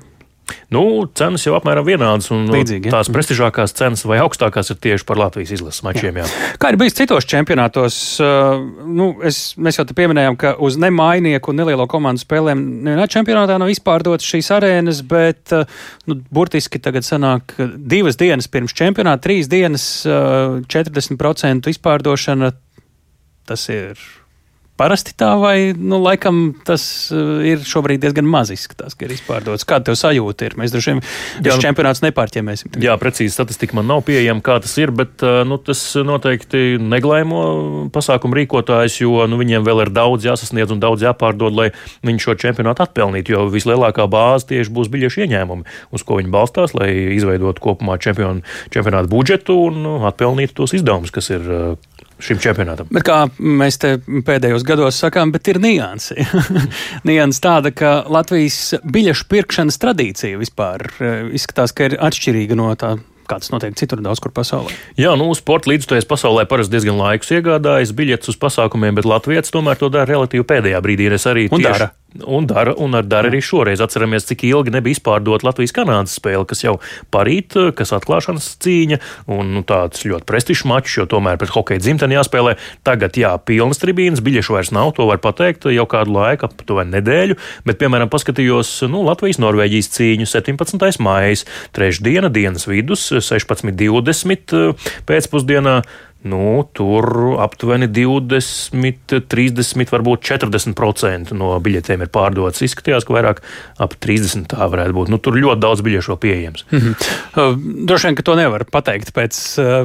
Nu, 0.72 0.82
cenas 1.16 1.44
jau 1.46 1.54
apmēram 1.56 1.86
vienādas, 1.86 2.30
un 2.34 2.46
Līdzīgi, 2.52 2.90
tās 2.92 3.10
prestižākās 3.12 3.74
cenas 3.76 4.04
vai 4.08 4.20
augstākās 4.22 4.72
ir 4.72 4.78
tieši 4.84 5.06
par 5.08 5.20
Latvijas 5.20 5.52
izlases 5.56 5.84
mačiem. 5.86 6.20
Jā. 6.20 6.26
Jā. 6.28 6.50
Kā 6.60 6.72
ir 6.72 6.78
bijis 6.80 6.96
citos 6.98 7.28
čempionātos? 7.28 7.98
Uh, 8.22 8.60
nu, 8.84 9.10
es, 9.26 9.40
mēs 9.60 9.80
jau 9.80 9.86
te 9.88 9.96
pieminējām, 9.98 10.38
ka 10.40 10.54
uz 10.64 10.78
nemainieku 10.80 11.52
un 11.52 11.60
nelielo 11.62 11.88
komandu 11.90 12.24
spēlēm 12.24 12.62
nevienā 12.86 13.08
čempionātā 13.12 13.58
nav 13.60 13.72
izpārdotas 13.72 14.28
šīs 14.28 14.52
arēnas, 14.58 15.02
bet 15.08 15.56
uh, 15.56 15.68
nu, 16.08 16.20
burtiski 16.34 16.80
tagad 16.84 17.06
sanāk 17.06 17.56
divas 17.78 18.20
dienas 18.20 18.50
pirms 18.52 18.76
čempionāta, 18.76 19.24
trīs 19.28 19.50
dienas, 19.52 19.88
uh, 20.08 20.60
40% 20.68 21.72
izpārdošana. 21.74 22.52
Tas 23.48 23.64
ir 23.72 24.00
parasti 24.78 25.14
tā, 25.18 25.32
vai 25.40 25.72
nu, 25.74 25.98
laikam 26.02 26.52
tas 26.66 26.82
uh, 27.14 27.40
ir 27.46 27.62
šobrīd 27.66 28.02
diezgan 28.02 28.28
maz 28.28 28.52
izskatās, 28.54 28.94
ka 28.98 29.06
ir 29.06 29.14
izpārdots. 29.16 29.66
Kāda 29.68 29.90
tev 29.90 29.98
sajūta 29.98 30.46
ir? 30.46 30.56
Mēs 30.60 30.74
droši 30.74 30.94
vien 30.94 31.02
jā, 31.02 31.56
nu, 31.56 31.62
čempionāts 31.64 32.02
nepārķēmēsim. 32.04 32.78
Jā, 32.84 32.94
precīzi 33.00 33.34
statistika 33.34 33.76
man 33.78 33.88
nav 33.90 34.04
pieejama, 34.06 34.44
kā 34.44 34.58
tas 34.62 34.74
ir, 34.80 34.92
bet 34.94 35.24
uh, 35.26 35.42
nu, 35.48 35.58
tas 35.62 35.82
noteikti 36.06 36.78
neglaimo 36.82 37.42
pasākumu 37.94 38.38
rīkotājs, 38.40 39.00
jo 39.02 39.26
nu, 39.30 39.40
viņiem 39.40 39.66
vēl 39.66 39.84
ir 39.86 39.92
daudz 39.94 40.28
jāsasniedz 40.28 40.74
un 40.74 40.82
daudz 40.82 41.04
jāpārdod, 41.06 41.58
lai 41.58 41.70
viņi 42.06 42.24
šo 42.24 42.38
čempionātu 42.38 42.86
atpelnītu, 42.86 43.34
jo 43.34 43.46
vislielākā 43.52 44.06
bāze 44.10 44.52
tieši 44.52 44.74
būs 44.74 44.92
biļešu 44.94 45.26
ieņēmumi, 45.26 45.78
uz 45.94 46.06
ko 46.06 46.20
viņi 46.20 46.32
balstās, 46.34 46.76
lai 46.78 46.90
izveidotu 47.16 47.64
kopumā 47.64 47.98
čempion, 48.02 48.44
čempionātu 48.74 49.10
budžetu 49.12 49.58
un 49.68 49.82
nu, 49.84 49.96
atpelnītu 50.08 50.60
tos 50.62 50.76
izdevumus, 50.78 51.14
kas 51.14 51.32
ir 51.34 51.48
uh, 51.50 51.98
šim 52.22 52.40
čempionātam. 52.42 52.88
Bet 52.94 53.06
kā 53.06 53.20
mēs 53.38 53.78
te 53.82 53.94
pēdējos 54.02 54.66
gados 54.66 54.98
sakām, 55.02 55.32
bet 55.34 55.50
ir 55.52 55.60
niansi. 55.62 56.18
niansi 57.08 57.44
tāda, 57.44 57.72
ka 57.74 58.00
Latvijas 58.10 58.78
biļešu 58.84 59.28
pirkšanas 59.30 59.78
tradīcija 59.82 60.40
vispār 60.40 60.88
eh, 60.98 61.30
izskatās, 61.38 61.74
ka 61.76 61.90
ir 61.90 61.98
atšķirīga 62.08 62.58
no 62.58 62.72
tā 62.78 62.96
kāds 63.28 63.52
notiek 63.52 63.76
citur 63.78 64.00
daudz 64.04 64.22
kur 64.24 64.32
pasaulē. 64.34 64.72
Jā, 64.98 65.12
nu, 65.20 65.28
sporta 65.36 65.70
līdzstoties 65.70 66.08
pasaulē 66.08 66.46
parasti 66.48 66.74
diezgan 66.74 66.98
laikus 67.00 67.32
iegādājas 67.36 67.92
biļetes 67.96 68.32
uz 68.32 68.38
pasākumiem, 68.40 68.96
bet 68.98 69.08
Latvijas 69.08 69.52
tomēr 69.54 69.76
to 69.80 69.90
dara 69.92 70.08
relatīvi 70.08 70.46
pēdējā 70.48 70.80
brīdī. 70.84 71.10
Es 71.12 71.28
arī 71.28 71.46
un 71.50 71.60
tieši, 71.60 71.68
dara. 71.68 71.90
Un 72.08 72.46
dara, 72.48 72.72
un 72.80 72.96
ar 72.96 73.04
dara 73.04 73.28
arī 73.28 73.42
šoreiz. 73.44 73.82
Atceramies, 73.84 74.24
cik 74.24 74.46
ilgi 74.48 74.72
nebija 74.72 74.96
izpārdota 74.96 75.44
Latvijas-Kanādas 75.44 76.14
spēle, 76.16 76.46
kas 76.48 76.64
jau 76.64 76.78
parīt, 77.12 77.52
kas 77.76 77.92
atklāšanas 77.92 78.46
cīņa, 78.64 78.96
un 79.36 79.52
nu, 79.58 79.62
tāds 79.68 80.06
ļoti 80.08 80.24
prestižs 80.28 80.64
mačs, 80.70 80.94
jo 80.96 81.04
tomēr 81.10 81.36
pret 81.36 81.52
hokeja 81.52 81.84
dzimteni 81.84 82.16
jāspēlē. 82.16 82.56
Tagad, 82.88 83.20
jā, 83.20 83.34
pilnas 83.44 83.82
tribīnes, 83.82 84.24
biļešu 84.24 84.56
vairs 84.56 84.72
nav, 84.72 84.94
to 84.96 85.04
var 85.10 85.20
pateikt 85.20 85.68
jau 85.68 85.84
kādu 85.90 86.16
laiku, 86.16 86.48
aptuveni 86.48 86.96
nedēļu, 86.96 87.36
bet, 87.68 87.80
piemēram, 87.84 88.08
paskatījos 88.08 88.72
nu, 88.88 89.04
Latvijas-Norvēģijas 89.10 89.92
cīņu 89.98 90.32
17. 90.32 91.04
maijas, 91.04 91.44
trešdiena, 91.76 92.32
dienas 92.32 92.64
vidus, 92.72 93.04
16.20 93.12 94.56
pēcpusdienā. 95.04 95.82
Nu, 96.22 96.68
tur 96.72 97.06
aptuveni 97.38 97.86
20, 97.86 99.20
30, 99.30 99.90
varbūt 99.92 100.24
40% 100.26 101.36
no 101.38 101.52
biļetēm 101.62 102.02
ir 102.02 102.10
pārdotas. 102.10 102.64
Izskatījās, 102.66 103.06
ka 103.06 103.14
vairāk 103.14 103.42
ap 103.78 103.94
30 104.02 104.48
tā 104.50 104.66
varētu 104.66 104.96
būt. 104.96 105.12
Nu, 105.14 105.20
tur 105.22 105.38
ļoti 105.38 105.62
daudz 105.62 105.84
biļešu 105.86 106.12
vēl 106.12 106.20
pieejams. 106.24 106.64
Mm 106.72 106.80
-hmm. 106.82 107.86
Droši 107.86 108.08
vien, 108.08 108.16
ka 108.18 108.26
to 108.26 108.34
nevar 108.34 108.64
pateikt 108.66 109.12
pēc 109.14 109.38
uh, 109.62 109.76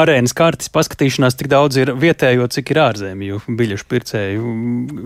arēnas 0.00 0.32
kartes 0.32 0.72
paskatīšanās, 0.72 1.36
cik 1.36 1.52
daudz 1.52 1.76
ir 1.76 1.92
vietējo, 1.92 2.48
cik 2.48 2.72
ir 2.72 2.80
ārzemju 2.86 3.42
biļešu 3.48 3.84
pircēju. 3.88 4.54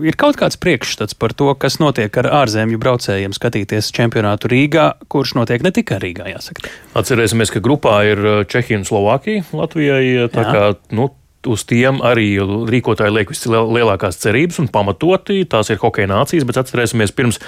Ir 0.07 0.15
kaut 0.15 0.39
kāds 0.39 0.55
priekšstats 0.55 1.19
par 1.19 1.33
to, 1.33 1.51
kas 1.59 1.79
notiek 1.83 2.17
ar 2.17 2.31
ārzemju 2.43 2.79
braucējiem 2.79 3.35
skatīties 3.35 3.91
čempionātu 3.91 4.47
Rīgā, 4.47 4.87
kurš 5.11 5.35
notiek 5.35 5.63
ne 5.63 5.71
tikai 5.75 5.99
Rīgā, 5.99 6.31
jāsaka. 6.31 6.71
Atcerēsimies, 6.95 7.51
ka 7.51 7.59
grupā 7.59 7.99
ir 8.07 8.23
Čehija 8.47 8.79
un 8.79 8.87
Slovākija 8.87 9.43
Latvijai. 9.51 10.29
Tā 10.31 10.44
kā 10.53 10.95
nu, 10.97 11.09
uz 11.49 11.63
tiem 11.67 12.01
arī 12.05 12.35
rīkotāji 12.41 13.13
liek 13.13 13.31
vislielākās 13.31 14.19
cerības 14.21 14.59
un 14.63 14.69
pamatoti. 14.71 15.43
Tās 15.49 15.69
ir 15.73 15.79
hokeja 15.81 16.09
nācijas, 16.11 16.45
bet 16.47 16.59
atcerēsimies 16.61 17.13
pirms 17.15 17.39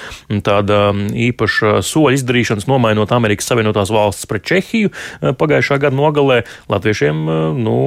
tāda 0.46 0.92
īpaša 1.28 1.80
soļa 1.86 2.18
izdarīšanas, 2.20 2.68
nomainot 2.70 3.14
Amerikas 3.16 3.50
Savienotās 3.50 3.92
valstis 3.94 4.30
pret 4.30 4.46
Čehiju 4.48 4.92
pagājušā 5.40 5.80
gada 5.82 5.98
nogalē. 5.98 6.44
Latviešiem 6.72 7.24
nu, 7.58 7.78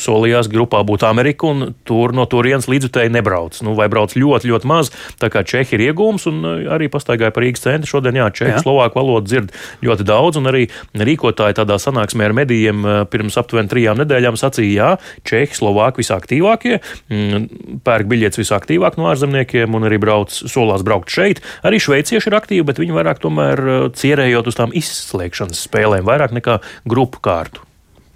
solījās 0.00 0.50
grupā 0.52 0.82
būt 0.86 1.06
Amerika, 1.08 1.48
un 1.48 1.72
tur 1.86 2.14
no 2.16 2.26
turienes 2.30 2.68
līdzutēji 2.70 3.14
nebrauc. 3.14 3.60
Nu, 3.64 3.76
vai 3.78 3.88
brauc 3.92 4.16
ļoti, 4.18 4.50
ļoti 4.52 4.70
maz. 4.70 4.92
Tā 5.22 5.30
kā 5.32 5.44
Čehi 5.46 5.78
ir 5.78 5.86
iegūms, 5.88 6.28
un 6.30 6.42
arī 6.74 6.90
pastaigāja 6.92 7.34
par 7.34 7.46
Rīgas 7.46 7.64
centru. 7.64 7.94
Šodien, 7.96 8.20
jā, 8.20 8.28
Čehi, 8.34 8.58
Slovāku 8.62 9.00
valodu 9.00 9.30
dzird 9.30 9.54
ļoti 9.84 10.06
daudz, 10.08 10.40
un 10.40 10.50
arī 10.50 10.66
rīkotāji 10.94 11.58
tādā 11.60 11.78
sanāksmē 11.80 12.28
ar 12.28 12.36
medijiem 12.36 12.84
pirms 13.12 13.38
aptuveni 13.40 13.70
trijām 13.70 14.00
nedēļām 14.00 14.38
sacīja, 14.40 14.74
jā, 14.74 14.90
Čehi 15.26 15.53
Čehi, 15.54 15.60
Slovāki 15.60 16.02
visaktīvākie, 16.02 16.80
mm, 17.08 17.80
pērk 17.86 18.08
biļetes 18.10 18.40
visaktīvāk 18.42 18.98
no 18.98 19.08
ārzemniekiem 19.12 19.74
un 19.74 19.86
arī 19.88 20.00
brauc, 20.02 20.30
solās 20.30 20.84
braukt 20.86 21.10
šeit. 21.10 21.40
Arī 21.64 21.80
šveicieši 21.80 22.30
ir 22.30 22.38
aktīvi, 22.38 22.66
bet 22.66 22.82
viņi 22.82 22.96
vairāk 22.96 23.22
tomēr 23.22 23.64
uh, 23.64 23.88
cierējot 23.94 24.50
uz 24.50 24.58
tām 24.58 24.74
izslēgšanas 24.74 25.64
spēlēm, 25.68 26.04
vairāk 26.04 26.34
nekā 26.34 26.60
grupu 26.84 27.22
kārtu. 27.24 27.64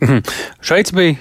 Mhm. 0.03 0.22
Šveic 0.62 0.95
bija 0.95 1.16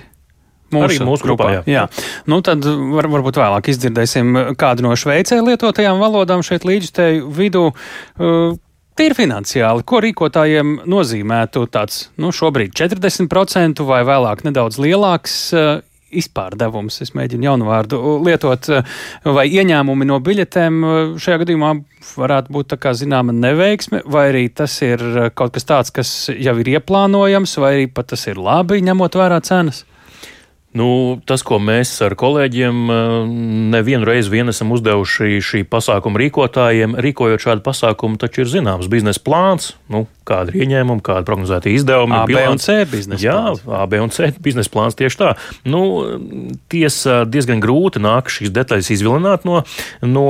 Mūsu, 0.67 0.83
arī 0.83 0.95
mūsu 1.07 1.23
grupā. 1.23 1.45
grupā 1.47 1.71
jā. 1.71 1.87
jā. 1.87 2.13
Nu, 2.27 2.41
tad 2.43 2.65
var, 2.67 3.07
varbūt 3.07 3.37
vēlāk 3.39 3.69
izdzirdēsim 3.71 4.33
kādu 4.59 4.83
no 4.83 4.91
Šveicē 4.99 5.39
lietotajām 5.39 6.01
valodām 6.03 6.43
šeit 6.43 6.67
līdzstēju 6.67 7.29
vidū. 7.31 7.69
Uh, 8.19 8.57
Tīri 8.97 9.13
finansiāli, 9.13 9.83
ko 9.85 9.99
rīkotājiem 10.01 10.71
nozīmētu 10.89 11.67
tāds 11.69 12.07
nu, 12.17 12.31
šobrīd 12.33 12.73
40% 12.73 13.83
vai 13.85 13.99
vēlāk 14.07 14.41
nedaudz 14.47 14.79
lielāks 14.81 15.35
uh, 15.53 15.67
izpārdevums, 16.11 17.01
es 17.03 17.13
mēģinu 17.17 17.49
jaunu 17.49 17.67
vārdu 17.67 17.99
lietot, 18.25 18.69
vai 19.25 19.45
ieņēmumi 19.51 20.07
no 20.07 20.19
biļetēm 20.23 20.79
šajā 21.19 21.41
gadījumā 21.43 21.73
varētu 22.15 22.53
būt 22.55 22.71
tā 22.73 22.79
kā 22.81 22.93
zināma 22.97 23.35
neveiksme, 23.35 24.03
vai 24.07 24.29
arī 24.31 24.45
tas 24.53 24.79
ir 24.85 25.03
kaut 25.35 25.55
kas 25.57 25.67
tāds, 25.67 25.93
kas 25.95 26.13
jau 26.31 26.55
ir 26.61 26.73
ieplānojams, 26.77 27.57
vai 27.63 27.73
arī 27.75 27.91
pat 27.91 28.13
tas 28.13 28.27
ir 28.31 28.39
labi, 28.39 28.81
ņemot 28.87 29.19
vērā 29.19 29.41
cenas? 29.43 29.83
Nu, 30.77 30.89
tas, 31.25 31.43
ko 31.47 31.57
mēs 31.63 31.93
ar 32.05 32.13
kolēģiem 32.19 32.83
nevienu 33.73 34.07
reizi 34.07 34.33
vien 34.33 34.51
esam 34.51 34.73
uzdevuši 34.75 35.39
šī 35.43 35.63
pasākuma 35.69 36.21
rīkotājiem, 36.21 36.97
rīkojot 37.01 37.43
šādu 37.47 37.65
pasākumu, 37.65 38.19
taču 38.21 38.43
ir 38.43 38.51
zināms 38.51 38.89
biznesa 38.91 39.23
plāns, 39.25 39.71
nu, 39.93 40.05
kāda 40.27 40.51
ir 40.51 40.65
ieņēmuma, 40.65 41.03
kāda 41.05 41.23
prognozēta 41.27 41.71
izdevuma. 41.71 42.23
A, 42.23 42.27
B 42.29 42.43
un 42.51 42.59
C 42.61 42.81
biznesa 42.89 43.23
Jā, 43.23 43.35
plāns. 43.37 43.63
A, 43.79 43.85
B 43.89 44.01
un 44.03 44.11
C 44.13 44.29
biznesa 44.43 44.71
plāns 44.73 44.97
tieši 44.99 45.19
tā. 45.21 45.31
Nu, 45.67 45.81
tiesa 46.71 47.21
diezgan 47.29 47.61
grūti 47.63 48.01
nāk 48.03 48.31
šīs 48.33 48.51
detaļas 48.55 48.91
izvilināt 48.97 49.47
no, 49.47 49.61
no 50.03 50.25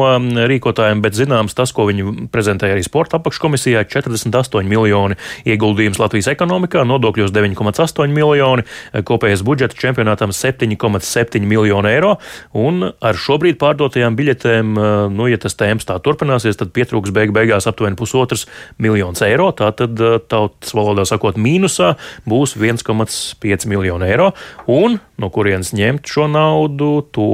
rīkotājiem, 0.51 1.01
bet 1.03 1.17
zināms 1.17 1.57
tas, 1.57 1.73
ko 1.75 1.87
viņi 1.89 2.29
prezentēja 2.33 2.77
arī 2.77 2.85
sporta 2.85 3.19
apakškomisijā- 3.19 3.83
48 3.93 4.69
miljoni 4.69 5.17
ieguldījums 5.49 6.01
Latvijas 6.01 6.29
ekonomikā, 6.33 6.85
nodokļos 6.87 7.33
9,8 7.33 8.13
miljoni, 8.13 8.67
kopējais 8.93 9.43
budžets 9.45 9.77
čempionātam 9.81 10.35
7,7 10.38 11.41
miljonu 11.47 11.89
eiro. 11.89 12.15
Un 12.57 12.85
ar 12.85 13.17
šobrīd 13.17 13.57
pārdotajām 13.61 14.15
biļetēm, 14.19 14.77
nu, 15.13 15.29
ja 15.31 15.41
tas 15.41 15.57
temps 15.57 15.88
tā 15.88 15.97
turpināsies, 16.03 16.59
tad 16.59 16.71
pietrūks 16.75 17.13
beig 17.15 17.33
beigās 17.35 17.67
aptuveni 17.69 17.97
pusotras 17.99 18.45
miljonus 18.83 19.25
eiro. 19.25 19.49
Tātad 19.57 19.88
tad 19.88 20.05
eh, 20.05 20.19
tautas 20.29 20.73
valodā 20.75 21.05
sakot, 21.07 21.39
mīnusā 21.39 21.95
būs 22.27 22.57
1,5 22.59 23.67
miljonu 23.69 24.07
eiro. 24.07 24.31
Un 24.67 24.99
no 25.17 25.31
kurienes 25.33 25.73
ņemt 25.77 26.07
šo 26.07 26.29
naudu, 26.31 27.01
to 27.11 27.29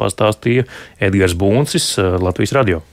pastāstīja 0.00 0.68
Edgars 1.02 1.36
Buncis 1.38 1.94
eh, 1.98 2.16
Latvijas 2.20 2.56
radio 2.56 2.84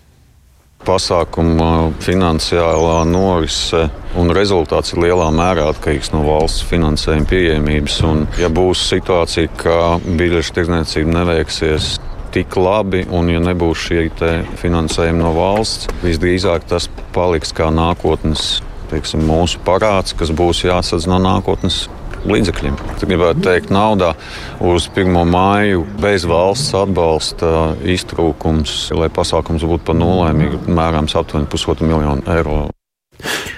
pasākuma 0.85 1.91
finansiālā 2.03 3.01
norise 3.09 3.87
un 4.19 4.33
rezultāts 4.35 4.93
ir 4.93 5.03
lielā 5.05 5.29
mērā 5.35 5.67
atkarīgs 5.71 6.11
no 6.15 6.23
valsts 6.25 6.65
finansējuma 6.69 7.29
pieejamības. 7.29 7.99
Un, 8.07 8.25
ja 8.41 8.49
būs 8.51 8.83
situācija, 8.91 9.51
ka 9.61 9.77
biļešu 10.05 10.57
tirdzniecība 10.57 11.15
neveiksies 11.21 11.93
tik 12.31 12.55
labi, 12.55 13.03
un 13.11 13.29
ja 13.31 13.41
nebūs 13.43 13.87
šī 13.89 14.03
finansējuma 14.61 15.25
no 15.25 15.31
valsts, 15.35 15.91
visdrīzāk 16.03 16.67
tas 16.71 16.87
paliks 17.15 17.51
kā 17.55 17.67
nākotnes 17.75 18.61
teiksim, 18.91 19.23
mūsu 19.27 19.59
parāds, 19.65 20.15
kas 20.17 20.31
būs 20.35 20.65
jāsadz 20.65 21.07
no 21.09 21.19
nākotnes 21.21 21.85
līdzekļiem. 22.27 22.77
Gribētu 23.01 23.45
teikt, 23.45 23.71
naudā 23.73 24.13
uz 24.59 24.89
1. 24.91 25.15
māju 25.31 25.85
bez 26.01 26.27
valsts 26.29 26.75
atbalsta 26.77 27.71
iztrūkums, 27.85 28.91
lai 28.97 29.09
pasākums 29.13 29.65
būtu 29.67 29.89
par 29.91 29.97
nulēm, 29.97 30.45
ir 30.45 30.59
mērāms 30.69 31.17
aptuveni 31.19 31.49
pusotru 31.51 31.89
miljonu 31.89 32.25
eiro. 32.31 32.67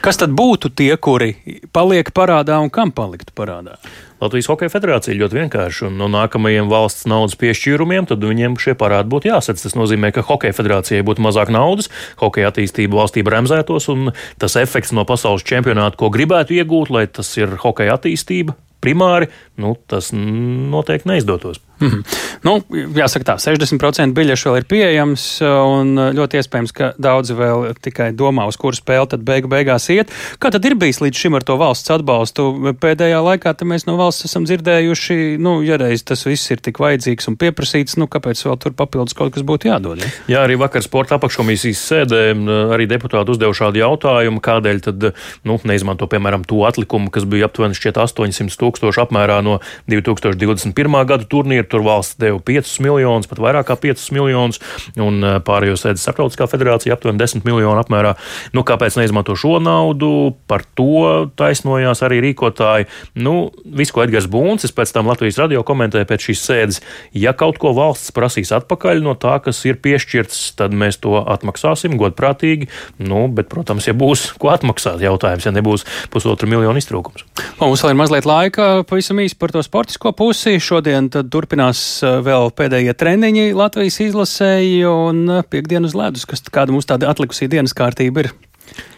Kas 0.04 0.18
tad 0.20 0.34
būtu 0.36 0.68
tie, 0.76 0.91
kuri 0.99 1.30
paliek 1.72 2.10
parādā 2.12 2.58
un 2.60 2.68
kam 2.74 2.89
paliktu 2.91 3.32
parādā? 3.38 3.78
Latvijas 4.20 4.49
Hokeja 4.51 4.72
federācija 4.74 5.16
ļoti 5.16 5.38
vienkārši, 5.38 5.86
un 5.88 5.95
no 6.01 6.10
nākamajiem 6.12 6.68
valsts 6.68 7.08
naudas 7.08 7.38
piešķīrumiem 7.39 8.10
tad 8.10 8.24
viņiem 8.28 8.58
šie 8.60 8.76
parādi 8.80 9.08
būtu 9.14 9.32
jāsadz. 9.32 9.64
Tas 9.64 9.78
nozīmē, 9.80 10.12
ka 10.12 10.26
Hokeja 10.28 10.58
federācijai 10.58 11.06
būtu 11.08 11.24
mazāk 11.24 11.54
naudas, 11.56 11.88
hokeja 12.20 12.51
attīstība 12.51 12.99
valstī 12.99 13.24
bremzētos, 13.24 13.88
un 13.95 14.12
tas 14.43 14.60
efekts 14.60 14.91
no 14.91 15.08
pasaules 15.08 15.47
čempionāta, 15.47 15.95
ko 15.99 16.12
gribētu 16.12 16.60
iegūt, 16.60 16.91
lai 16.91 17.06
tas 17.08 17.32
ir 17.39 17.56
hokeja 17.64 17.95
attīstība, 17.95 18.58
primāri, 18.84 19.32
nu, 19.56 19.78
tas 19.88 20.12
noteikti 20.12 21.14
neizdotos. 21.14 21.64
Mm 21.84 21.90
-hmm. 21.90 22.04
nu, 22.44 22.54
jāsaka, 22.96 23.34
tā 23.34 23.36
60% 23.44 24.14
biļešu 24.16 24.50
vēl 24.50 24.58
ir 24.58 24.66
pieejams, 24.72 25.24
un 25.44 25.96
ļoti 26.16 26.40
iespējams, 26.40 26.72
ka 26.72 26.94
daudzi 26.98 27.36
vēl 27.36 27.74
tikai 27.82 28.12
domā, 28.16 28.48
uz 28.48 28.58
kuru 28.58 28.76
spēli 28.76 29.10
tad 29.10 29.26
beigu 29.28 29.52
beigās 29.52 29.90
iet. 29.90 30.12
Kā 30.40 30.52
tad 30.52 30.66
ir 30.66 30.76
bijis 30.76 31.02
līdz 31.02 31.18
šim 31.18 31.36
ar 31.36 31.44
to 31.44 31.58
valsts 31.60 31.92
atbalstu? 31.92 32.76
Pēdējā 32.80 33.20
laikā 33.20 33.54
mēs 33.68 33.86
no 33.86 33.98
valsts 33.98 34.26
esam 34.26 34.46
dzirdējuši, 34.48 35.38
nu, 35.40 35.62
ja 35.62 35.78
reiz 35.78 36.04
tas 36.04 36.26
viss 36.26 36.52
ir 36.52 36.62
tik 36.64 36.80
vajadzīgs 36.80 37.28
un 37.28 37.36
pieprasīts, 37.36 37.98
nu, 37.98 38.08
kāpēc 38.08 38.46
vēl 38.46 38.58
tur 38.58 38.72
papildus 38.72 39.14
kaut 39.14 39.34
kas 39.34 39.44
būtu 39.44 39.68
jādod? 39.68 40.00
Ja? 40.00 40.12
Jā, 40.28 40.40
arī 40.48 40.56
vakar 40.60 40.84
sporta 40.84 41.16
apakškomisijas 41.16 41.84
sēdē 41.92 42.24
arī 42.74 42.88
deputāti 42.88 43.36
uzdeva 43.36 43.54
šādu 43.54 43.82
jautājumu, 43.82 44.40
kādēļ 44.44 44.80
tad, 44.88 45.10
nu, 45.44 45.60
neizmanto, 45.64 46.08
piemēram, 46.08 46.46
to 46.48 46.64
atlikumu, 46.68 47.12
kas 47.14 47.28
bija 47.30 47.50
aptuveni 47.50 47.76
800 47.76 48.58
tūkstoši 48.60 49.04
apmērā 49.04 49.42
no 49.46 49.60
2021. 49.92 51.00
gada 51.10 51.28
turnīra 51.30 51.68
Tur 51.74 51.82
valsts 51.86 52.19
deva 52.21 52.38
5 52.38 52.76
miljonus, 52.86 53.30
pat 53.30 53.41
vairāk 53.41 53.65
kā 53.71 53.78
5 53.88 54.05
miljonus, 54.13 54.61
un 55.01 55.19
eh, 55.26 55.39
pārējos 55.41 55.88
sēdes 55.88 56.03
starptautiskā 56.05 56.45
federācija 56.51 56.93
aptuveni 56.93 57.21
10 57.21 57.47
miljonu 57.47 57.82
apmērā. 57.82 58.13
Nu, 58.53 58.61
kāpēc 58.67 58.99
neizmanto 58.99 59.34
šo 59.39 59.57
naudu? 59.63 60.34
Par 60.49 60.61
to 60.78 61.32
taisnojās 61.39 62.03
arī 62.05 62.21
rīkotāji. 62.28 62.89
Nu, 63.26 63.49
visu, 63.65 63.95
ko 63.95 64.05
Edgars 64.05 64.30
Buncis 64.30 64.76
pēc 64.76 64.93
tam 64.93 65.09
Latvijas 65.09 65.39
radio 65.41 65.63
komentēja 65.65 66.09
pēc 66.09 66.28
šīs 66.30 66.43
sēdes, 66.45 66.82
ja 67.17 67.34
kaut 67.38 67.57
ko 67.61 67.74
valsts 67.74 68.13
prasīs 68.13 68.53
atpakaļ 68.53 69.01
no 69.05 69.15
tā, 69.17 69.39
kas 69.43 69.63
ir 69.65 69.80
piešķirts, 69.84 70.43
tad 70.59 70.76
mēs 70.78 70.99
to 71.03 71.17
atmaksāsim 71.21 71.97
godprātīgi. 71.99 72.69
Nu, 73.01 73.26
bet, 73.34 73.49
protams, 73.51 73.88
ja 73.89 73.95
būs 73.97 74.30
ko 74.41 74.51
atmaksāt, 74.53 75.01
jautājums, 75.03 75.47
ja 75.47 75.53
nebūs 75.55 75.88
pusotra 76.13 76.49
miljonu 76.49 76.82
iztrūkums. 76.82 77.26
Mums 77.61 77.84
vēl 77.84 77.93
ir 77.93 77.99
mazliet 77.99 78.28
laika, 78.30 78.69
pavisam 78.89 79.21
īsi 79.24 79.38
par 79.39 79.53
to 79.55 79.63
sportisko 79.65 80.11
pusi. 80.17 80.57
Šodien 80.63 81.09
turpinām 81.11 81.62
turpinās 81.64 82.03
eh, 82.03 82.20
vēl 82.24 82.51
pēdējie 82.51 82.93
treniņi 82.93 83.53
Latvijas 83.55 83.99
izlasēji 84.03 84.84
un 84.88 85.30
eh, 85.30 85.43
piekdienu 85.47 85.88
uz 85.88 85.95
ledus, 85.95 86.26
kas 86.26 86.43
kāda 86.51 86.74
mums 86.74 86.86
tāda 86.86 87.07
atlikusī 87.09 87.47
dienas 87.47 87.74
kārtība 87.74 88.26
ir. 88.26 88.32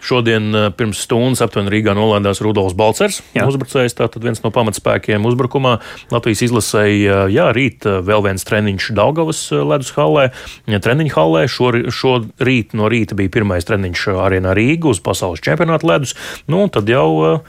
Šodien 0.01 0.49
eh, 0.55 0.69
pirms 0.73 1.03
stundas 1.05 1.43
aptuveni 1.45 1.69
Rīgā 1.69 1.93
nolādās 1.93 2.41
Rudolfs 2.41 2.73
Balcers, 2.73 3.21
uzbrucējs, 3.35 3.97
tātad 3.97 4.23
viens 4.25 4.41
no 4.41 4.49
pamatspēkiem 4.49 5.25
uzbrukumā. 5.29 5.77
Latvijas 6.13 6.41
izlasēja, 6.47 7.27
jā, 7.29 7.51
rīt 7.53 7.85
vēl 7.85 8.25
viens 8.25 8.45
treniņš 8.47 8.89
Daugavas 8.97 9.43
ledus 9.53 9.93
hallē, 9.97 10.31
treniņu 10.65 11.13
hallē. 11.13 11.45
Šo, 11.51 11.69
šo 11.93 12.15
rīt 12.41 12.73
no 12.73 12.89
rīta 12.89 13.17
bija 13.17 13.33
pirmais 13.37 13.67
treniņš 13.67 14.07
arēnā 14.25 14.55
Rīga 14.57 14.89
uz 14.89 15.03
pasaules 15.05 15.43
čempionāta 15.45 15.85
ledus. 15.91 16.17
Nu, 16.49 16.63
un 16.65 16.73
tad 16.73 16.89
jau 16.89 17.43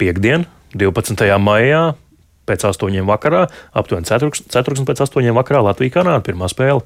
piekdien, 0.00 0.48
12. 0.74 1.30
maijā, 1.38 1.84
pēc 2.46 2.66
astoņiem 2.70 3.08
vakarā, 3.10 3.46
aptuveni 3.76 4.08
ceturksni 4.08 4.86
pēc 4.88 5.02
astoņiem 5.06 5.36
vakarā 5.36 5.64
Latvija 5.70 5.98
Kanāda 5.98 6.24
pirmā 6.26 6.50
spēle. 6.52 6.84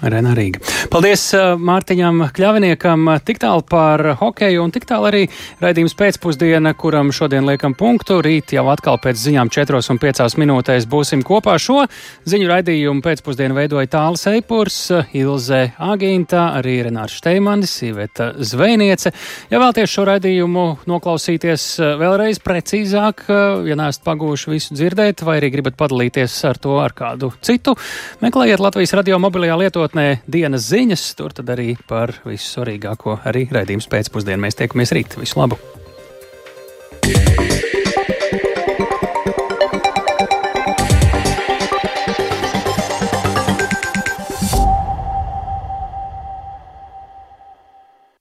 Rena 0.00 0.32
Rīga. 0.36 0.62
Paldies 0.90 1.22
uh, 1.36 1.58
Mārtiņam 1.60 2.22
Kļaviniekam 2.32 3.10
tik 3.26 3.40
tālu 3.42 3.60
par 3.68 4.00
hokeju 4.20 4.62
un 4.64 4.72
tik 4.72 4.86
tālu 4.88 5.10
arī 5.10 5.20
raidījums 5.60 5.92
pēcpusdiena, 5.98 6.72
kuram 6.78 7.12
šodien 7.12 7.44
liekam 7.44 7.74
punktu. 7.76 8.20
Rīt 8.24 8.54
jau 8.56 8.64
atkal 8.72 8.96
pēc 9.02 9.20
ziņām 9.20 9.50
4 9.52 9.82
un 9.92 10.00
5 10.00 10.38
minūtēs 10.40 10.86
būsim 10.90 11.24
kopā. 11.26 11.58
Šo 11.60 11.84
ziņu 12.28 12.48
raidījumu 12.48 13.04
pēcpusdienu 13.04 13.58
veidoja 13.58 13.90
Tāls 13.92 14.24
Eipurs, 14.30 14.78
Ilze 15.16 15.60
Agīntā, 15.76 16.46
arī 16.60 16.78
Renārs 16.86 17.18
Šteimanis, 17.20 17.76
Iveta 17.84 18.30
Zvejniece. 18.40 19.12
Ja 19.52 19.60
vēlties 19.60 19.92
šo 19.92 20.06
raidījumu 20.08 20.66
noklausīties 20.88 21.66
uh, 21.82 21.92
vēlreiz 22.00 22.40
precīzāk, 22.44 23.26
uh, 23.28 23.68
ja 23.68 23.76
neesat 23.76 24.06
pagūši 24.08 24.54
visu 24.54 24.80
dzirdēt, 24.80 25.26
vai 25.28 25.36
arī 25.42 25.52
gribat 25.58 25.76
padalīties 25.80 26.40
ar 26.48 26.62
to 26.62 26.80
ar 26.80 26.96
kādu 26.96 27.34
citu, 27.44 27.76
meklējiet 28.24 28.64
Latvijas 28.64 28.96
radio 28.96 29.20
mobilajā 29.20 29.60
lietot 29.60 29.79
lietotnē 29.80 30.20
dienas 30.28 30.68
ziņas. 30.68 31.04
Tur 31.16 31.32
tad 31.32 31.48
arī 31.54 31.74
par 31.88 32.12
visu 32.26 32.58
svarīgāko 32.58 33.20
arī 33.24 33.46
raidījums 33.50 33.88
pēcpusdienā. 33.90 34.40
Mēs 34.44 34.60
tiekamies 34.60 34.92
rīt. 34.96 35.16
Visu 35.20 35.40
labu! 35.40 35.58
Yeah. 37.10 37.59